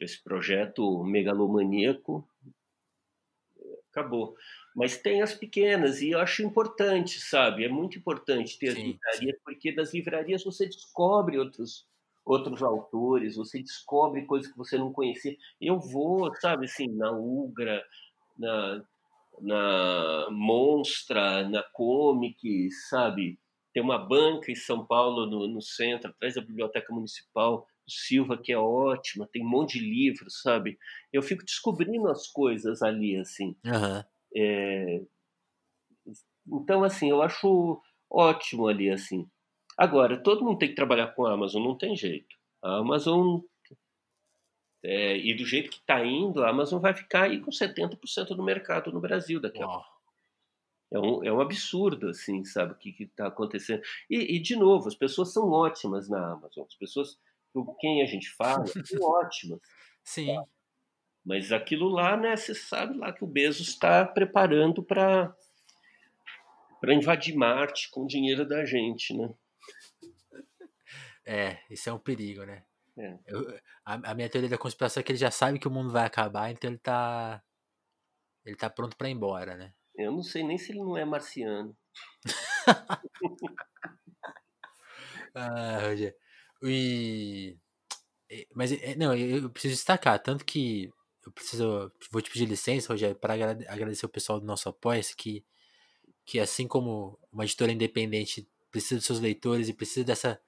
[0.00, 2.26] Esse projeto megalomaníaco
[3.94, 4.36] acabou.
[4.74, 7.64] Mas tem as pequenas, e eu acho importante, sabe?
[7.64, 9.42] É muito importante ter sim, as livrarias, sim.
[9.44, 11.86] porque das livrarias você descobre outros,
[12.24, 15.36] outros autores, você descobre coisas que você não conhecia.
[15.60, 17.84] Eu vou, sabe, assim, na Ugra,
[18.36, 18.84] na,
[19.40, 23.38] na Monstra, na Comic, sabe?
[23.72, 28.38] Tem uma banca em São Paulo, no, no centro, atrás da Biblioteca Municipal, do Silva,
[28.38, 30.78] que é ótima, tem um monte de livros, sabe?
[31.12, 33.56] Eu fico descobrindo as coisas ali, assim.
[33.64, 34.04] Uhum.
[34.36, 35.02] É...
[36.46, 37.80] Então, assim, eu acho
[38.10, 39.28] ótimo ali, assim.
[39.76, 42.36] Agora, todo mundo tem que trabalhar com a Amazon, não tem jeito.
[42.62, 43.40] A Amazon,
[44.82, 48.42] é, e do jeito que está indo, a Amazon vai ficar aí com 70% do
[48.42, 49.94] mercado no Brasil daqui a pouco.
[50.92, 53.82] É um, é um absurdo, assim, sabe, o que está acontecendo.
[54.08, 56.64] E, e, de novo, as pessoas são ótimas na Amazon.
[56.68, 57.18] As pessoas
[57.62, 59.60] com quem a gente fala são ótimas.
[60.02, 60.34] Sim.
[60.34, 60.44] Tá?
[61.24, 65.34] Mas aquilo lá, né, você sabe lá que o Bezos está preparando para
[66.80, 69.32] para invadir Marte com o dinheiro da gente, né?
[71.24, 72.62] É, isso é um perigo, né?
[72.98, 73.18] É.
[73.26, 75.90] Eu, a, a, minha teoria da conspiração é que ele já sabe que o mundo
[75.90, 77.42] vai acabar, então ele tá
[78.44, 79.72] ele tá pronto para ir embora, né?
[79.96, 81.74] Eu não sei nem se ele não é marciano.
[85.34, 86.14] ah, Rogério.
[86.62, 87.56] E
[88.54, 90.90] mas não, eu preciso destacar tanto que
[91.24, 95.44] eu preciso, vou te pedir licença, Rogério, para agradecer o pessoal do nosso apoio que,
[96.24, 100.40] que assim como uma editora independente precisa dos seus leitores e precisa dessa,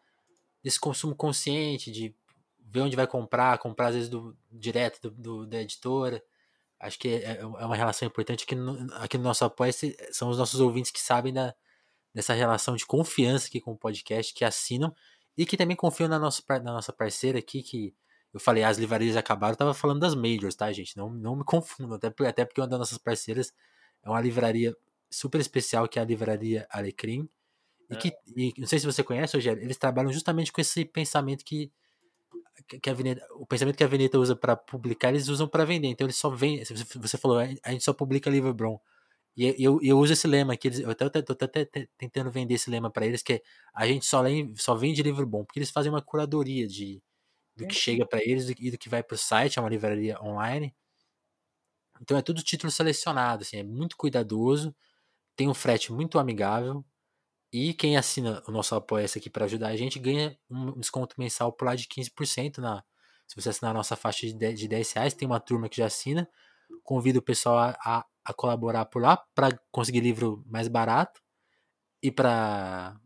[0.62, 2.14] desse consumo consciente, de
[2.60, 6.22] ver onde vai comprar, comprar às vezes do, direto do, do da editora.
[6.78, 9.72] Acho que é, é uma relação importante aqui no, aqui no nosso apoio,
[10.10, 11.54] são os nossos ouvintes que sabem da,
[12.12, 14.94] dessa relação de confiança aqui com o podcast, que assinam
[15.36, 17.94] e que também confiam na nossa, na nossa parceira aqui, que
[18.32, 20.96] eu falei, as livrarias acabaram, eu tava falando das majors, tá, gente?
[20.96, 23.52] Não, não me confundam, até, até porque uma das nossas parceiras
[24.02, 24.76] é uma livraria
[25.10, 27.28] super especial, que é a Livraria Alecrim.
[27.90, 27.96] E é.
[27.96, 31.72] que, e, não sei se você conhece, Rogério, eles trabalham justamente com esse pensamento que,
[32.82, 35.88] que a Veneta, o pensamento que a Veneta usa para publicar, eles usam para vender.
[35.88, 38.80] Então eles só vendem, você falou, a gente só publica livro bom.
[39.36, 41.64] E eu, eu uso esse lema que eles, eu até, tô até
[41.98, 43.42] tentando vender esse lema para eles, que é
[43.74, 44.22] a gente só,
[44.56, 47.02] só vende livro bom, porque eles fazem uma curadoria de,
[47.54, 50.20] do que chega para eles e do que vai para o site, é uma livraria
[50.22, 50.74] online.
[52.00, 54.74] Então é tudo título selecionado, assim, é muito cuidadoso,
[55.36, 56.84] tem um frete muito amigável
[57.52, 61.52] e quem assina o nosso apoio aqui para ajudar a gente ganha um desconto mensal
[61.52, 62.84] por lá de 15% na
[63.26, 65.78] se você assinar a nossa faixa de 10, de 10 reais, tem uma turma que
[65.78, 66.28] já assina.
[66.82, 71.22] Convido o pessoal a, a, a colaborar por lá para conseguir livro mais barato
[72.02, 73.00] e para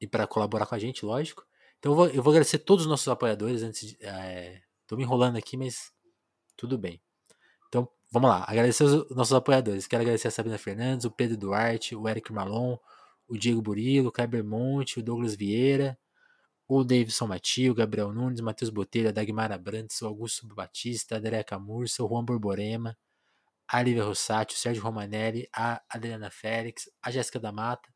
[0.00, 1.46] e para colaborar com a gente, lógico.
[1.78, 5.04] Então eu vou, eu vou agradecer todos os nossos apoiadores antes de, é, tô me
[5.04, 5.92] enrolando aqui, mas
[6.56, 7.00] tudo bem.
[7.68, 8.44] Então, vamos lá.
[8.46, 9.86] Agradecer os nossos apoiadores.
[9.86, 12.76] Quero agradecer a Sabrina Fernandes, o Pedro Duarte, o Eric Malon,
[13.28, 15.98] o Diego Burilo, o Kleber Monte, o Douglas Vieira,
[16.68, 21.18] o Davidson Matio, o Gabriel Nunes, Matheus Botelho, a Dagmar Abrantes, o Augusto Batista, a
[21.18, 22.96] Dereca Mursa, o Juan Borborema,
[23.68, 27.88] a Lívia Rossati, o Sérgio Romanelli, a Adriana Félix, a Jéssica da Mata,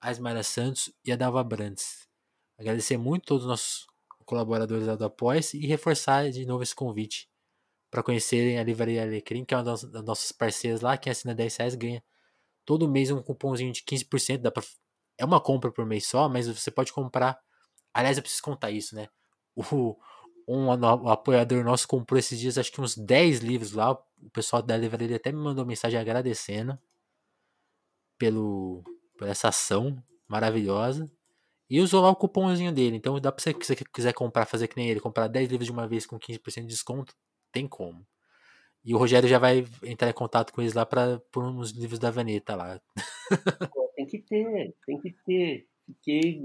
[0.00, 2.08] a Ismaela Santos e a Dalva Brandes.
[2.58, 3.86] Agradecer muito todos os nossos
[4.24, 7.28] colaboradores lá do apoia e reforçar de novo esse convite
[7.90, 10.96] para conhecerem a Livraria Alecrim, que é uma das, nossas parceiras lá.
[10.96, 12.04] Quem assina 10 reais ganha
[12.64, 14.38] todo mês um cupomzinho de 15%.
[14.38, 14.62] Dá pra,
[15.18, 17.38] é uma compra por mês só, mas você pode comprar.
[17.92, 19.08] Aliás, eu preciso contar isso, né?
[19.56, 19.96] O,
[20.46, 23.98] um, um apoiador nosso comprou esses dias acho que uns 10 livros lá.
[24.22, 26.78] O pessoal da livraria até me mandou mensagem agradecendo
[28.18, 28.84] pelo,
[29.16, 31.10] por essa ação maravilhosa.
[31.68, 32.96] E usou lá o cupomzinho dele.
[32.96, 35.66] Então dá pra você, se você quiser comprar, fazer que nem ele, comprar 10 livros
[35.66, 37.14] de uma vez com 15% de desconto,
[37.52, 38.04] tem como.
[38.84, 41.98] E o Rogério já vai entrar em contato com eles lá para por uns livros
[41.98, 42.80] da Vaneta lá.
[43.94, 45.68] Tem que ter, tem que ter.
[45.84, 46.40] Fiquei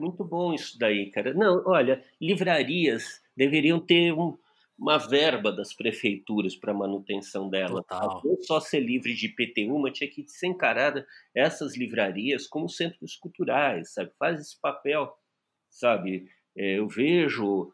[0.00, 1.34] muito bom isso daí, cara.
[1.34, 4.38] Não, olha, livrarias deveriam ter um,
[4.78, 7.84] uma verba das prefeituras para manutenção dela.
[8.24, 13.16] Não só ser livre de IPTU, mas tinha que ser encarada essas livrarias como centros
[13.16, 14.12] culturais, sabe?
[14.18, 15.12] Faz esse papel,
[15.68, 16.30] sabe?
[16.56, 17.72] É, eu vejo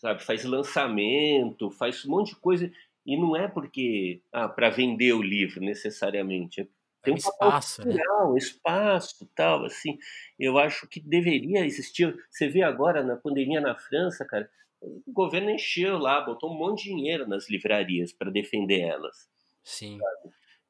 [0.00, 0.24] sabe?
[0.24, 2.72] Faz lançamento, faz um monte de coisa
[3.04, 6.66] e não é porque ah, para vender o livro necessariamente, é
[7.02, 7.94] tem um espaço, né?
[7.94, 8.38] cultural, né?
[8.38, 9.98] espaço, tal, assim.
[10.38, 12.14] Eu acho que deveria existir.
[12.30, 16.84] Você vê agora na pandemia na França, cara, o governo encheu lá, botou um monte
[16.84, 19.28] de dinheiro nas livrarias para defender elas.
[19.62, 19.98] Sim.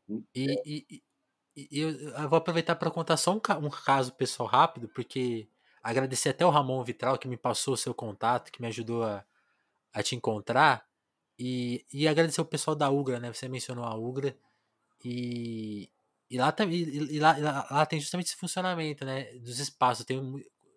[0.08, 0.62] Hum, e, é.
[0.66, 1.02] e,
[1.56, 5.48] e, eu, eu, vou aproveitar para contar só um, um caso pessoal rápido, porque
[5.82, 9.24] agradecer até o Ramon Vitral que me passou o seu contato, que me ajudou a,
[9.92, 10.88] a te encontrar.
[11.38, 13.32] E, e agradecer o pessoal da Ugra, né?
[13.32, 14.36] Você mencionou a Ugra.
[15.02, 15.88] E,
[16.28, 19.32] e lá, e, e lá, lá, lá, tem justamente esse funcionamento, né?
[19.38, 20.04] Dos espaços.
[20.04, 20.20] Tem,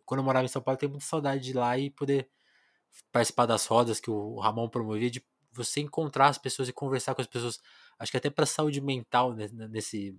[0.06, 2.30] quando eu morava em São Paulo, eu tenho muita saudade de ir lá e poder
[3.12, 7.22] participar das rodas que o Ramon promovia, de você encontrar as pessoas e conversar com
[7.22, 7.60] as pessoas.
[8.00, 10.18] Acho que até para saúde mental né, nesse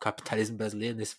[0.00, 1.16] capitalismo brasileiro, nesse,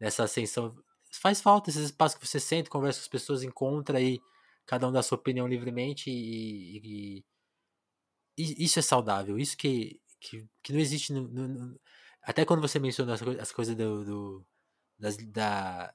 [0.00, 0.76] nessa ascensão.
[1.10, 4.20] Faz falta esses espaços que você sente, conversa com as pessoas, encontra aí,
[4.66, 7.24] cada um dá sua opinião livremente e, e,
[8.36, 9.38] e isso é saudável.
[9.38, 11.80] Isso que, que, que não existe no, no,
[12.22, 14.46] até quando você mencionou as coisas do, do,
[14.98, 15.94] das, da,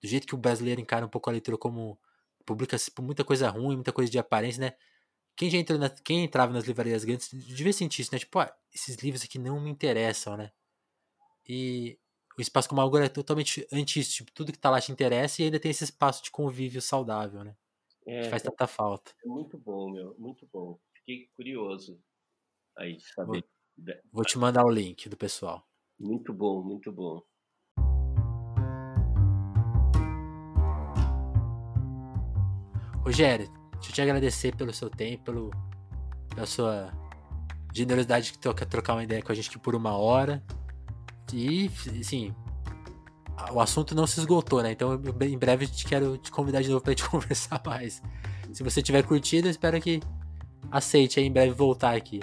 [0.00, 1.98] do jeito que o brasileiro encara um pouco a leitura como
[2.44, 4.72] publica muita coisa ruim, muita coisa de aparência, né?
[5.36, 8.18] Quem já entrou na, quem entrava nas livrarias grandes devia sentir isso, né?
[8.18, 10.52] Tipo, ah, esses livros aqui não me interessam, né?
[11.48, 11.98] E
[12.38, 15.46] o espaço como agora é totalmente anti tipo, tudo que tá lá te interessa e
[15.46, 17.56] ainda tem esse espaço de convívio saudável, né?
[18.06, 19.12] É, que faz tanta falta.
[19.24, 20.78] É muito bom, meu, muito bom.
[20.94, 22.00] Fiquei curioso
[22.76, 23.44] aí, saber.
[24.12, 25.66] Vou te mandar o link do pessoal.
[25.98, 27.22] Muito bom, muito bom.
[33.04, 35.50] Rogério, deixa eu te agradecer pelo seu tempo, pelo,
[36.34, 36.90] pela sua
[37.74, 40.42] generosidade que toca trocar uma ideia com a gente aqui por uma hora.
[41.30, 41.70] E,
[42.00, 42.34] assim,
[43.52, 44.72] o assunto não se esgotou, né?
[44.72, 48.02] Então, eu, em breve, te quero te convidar de novo para gente conversar mais.
[48.52, 50.00] Se você tiver curtido, espero que
[50.70, 52.20] aceite aí em breve voltar aqui.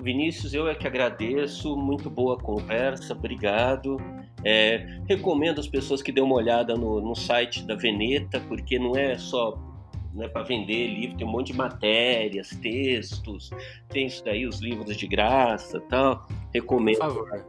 [0.00, 3.98] Vinícius, eu é que agradeço, muito boa conversa, obrigado.
[4.42, 8.96] É, recomendo as pessoas que dêem uma olhada no, no site da Veneta, porque não
[8.96, 9.73] é só
[10.14, 13.50] né, para vender livro, tem um monte de matérias, textos,
[13.88, 16.26] tem isso daí, os livros de graça tal.
[16.52, 16.98] Recomendo.
[16.98, 17.46] Por favor.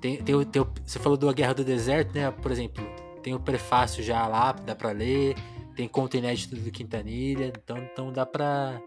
[0.00, 2.30] Tem, tem, tem, você falou do A Guerra do Deserto, né?
[2.30, 2.84] Por exemplo,
[3.22, 5.34] tem o prefácio já lá, dá para ler,
[5.74, 8.80] tem conto inédito do Quintanilha, então, então dá para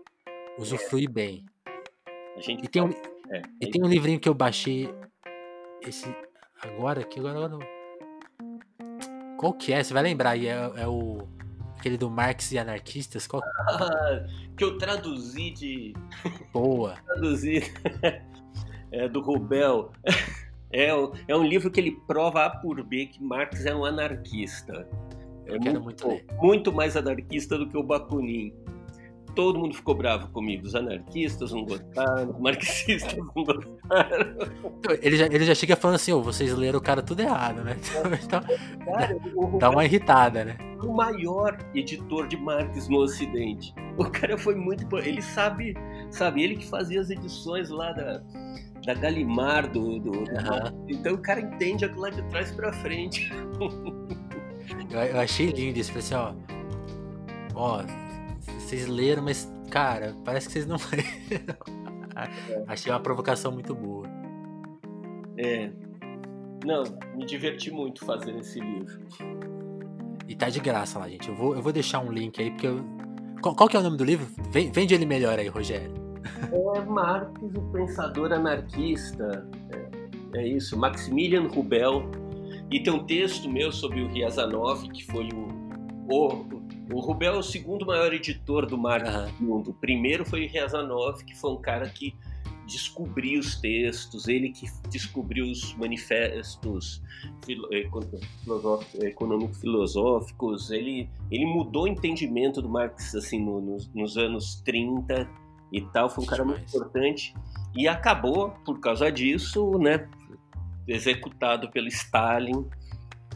[0.57, 1.11] usufruir é.
[1.11, 1.45] bem.
[2.47, 2.89] e tem, um,
[3.29, 4.89] é, e tem um livrinho que eu baixei
[5.81, 6.07] esse
[6.61, 7.59] agora que agora não.
[9.37, 9.83] Qual que é?
[9.83, 11.27] Você vai lembrar aí, é, é o
[11.79, 13.41] aquele do Marx e Anarquistas, qual?
[13.43, 14.25] Ah,
[14.55, 15.93] que eu traduzi de
[16.53, 16.95] Boa.
[17.07, 17.63] traduzi
[18.91, 19.91] é, do Rubel.
[20.71, 20.89] É,
[21.27, 24.87] é um livro que ele prova A por B que Marx é um anarquista.
[25.45, 28.53] Eu é quero muito, muito, muito mais anarquista do que o Bakunin
[29.39, 30.67] todo mundo ficou bravo comigo.
[30.67, 34.35] Os anarquistas não gostaram, os marxistas não gostaram.
[35.01, 37.77] Ele já, ele já chega falando assim, oh, vocês leram o cara tudo errado, né?
[38.21, 38.41] Então,
[38.85, 39.17] cara,
[39.57, 40.57] dá uma irritada, né?
[40.83, 43.73] O maior editor de Marx no Ocidente.
[43.97, 44.85] O cara foi muito.
[44.97, 45.73] Ele sabe,
[46.11, 48.21] sabe, ele que fazia as edições lá da,
[48.85, 50.85] da Galimar, do, do, uhum.
[50.89, 53.31] Então o cara entende aquilo lá de trás pra frente.
[54.91, 55.93] eu, eu achei lindo isso.
[55.93, 56.33] Falei assim, ó.
[57.55, 58.08] Ó,
[58.69, 61.57] vocês leram, mas, cara, parece que vocês não leram.
[62.49, 62.63] É.
[62.67, 64.07] Achei uma provocação muito boa.
[65.37, 65.71] É.
[66.63, 66.83] Não,
[67.15, 68.99] me diverti muito fazendo esse livro.
[70.27, 71.29] E tá de graça lá, gente.
[71.29, 72.83] Eu vou, eu vou deixar um link aí, porque eu...
[73.41, 74.27] Qual, qual que é o nome do livro?
[74.51, 75.93] Vende ele melhor aí, Rogério.
[76.75, 79.49] É Marx, o pensador anarquista.
[80.33, 82.03] É, é isso, Maximilian Rubel.
[82.69, 85.47] E tem um texto meu sobre o Riazanov, que foi o,
[86.13, 86.58] o
[86.91, 89.71] o Rubel é o segundo maior editor do marketing do mundo.
[89.71, 92.15] O primeiro foi o Riazanov, que foi um cara que
[92.65, 97.01] descobriu os textos, ele que descobriu os manifestos
[99.01, 105.27] econômico-filosóficos, ele, ele mudou o entendimento do Marx assim, no, nos, nos anos 30
[105.71, 107.33] e tal, foi um cara muito importante.
[107.75, 110.07] E acabou, por causa disso, né,
[110.87, 112.65] executado pelo Stalin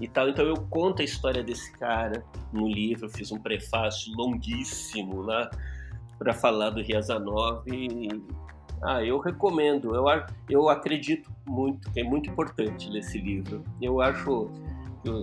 [0.03, 0.29] e tal.
[0.29, 5.49] Então eu conto a história desse cara no livro, eu fiz um prefácio longuíssimo lá
[6.17, 8.09] para falar do Riazanov e
[8.81, 9.95] ah, eu recomendo.
[9.95, 10.05] Eu,
[10.49, 13.63] eu acredito muito, é muito importante ler esse livro.
[13.81, 14.49] Eu acho,
[15.03, 15.21] eu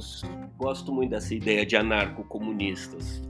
[0.57, 3.23] gosto muito dessa ideia de anarco-comunistas.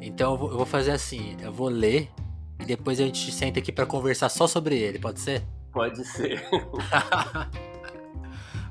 [0.00, 2.10] Então eu vou, eu vou fazer assim, eu vou ler
[2.58, 5.42] e depois a gente senta aqui para conversar só sobre ele, pode ser?
[5.72, 6.42] Pode ser.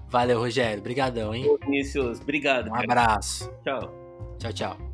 [0.10, 0.80] Valeu, Rogério.
[0.80, 1.45] Obrigadão, hein?
[1.64, 2.68] Vinícius, obrigado.
[2.68, 2.84] Um cara.
[2.84, 3.52] abraço.
[3.64, 3.94] Tchau.
[4.40, 4.89] Tchau, tchau.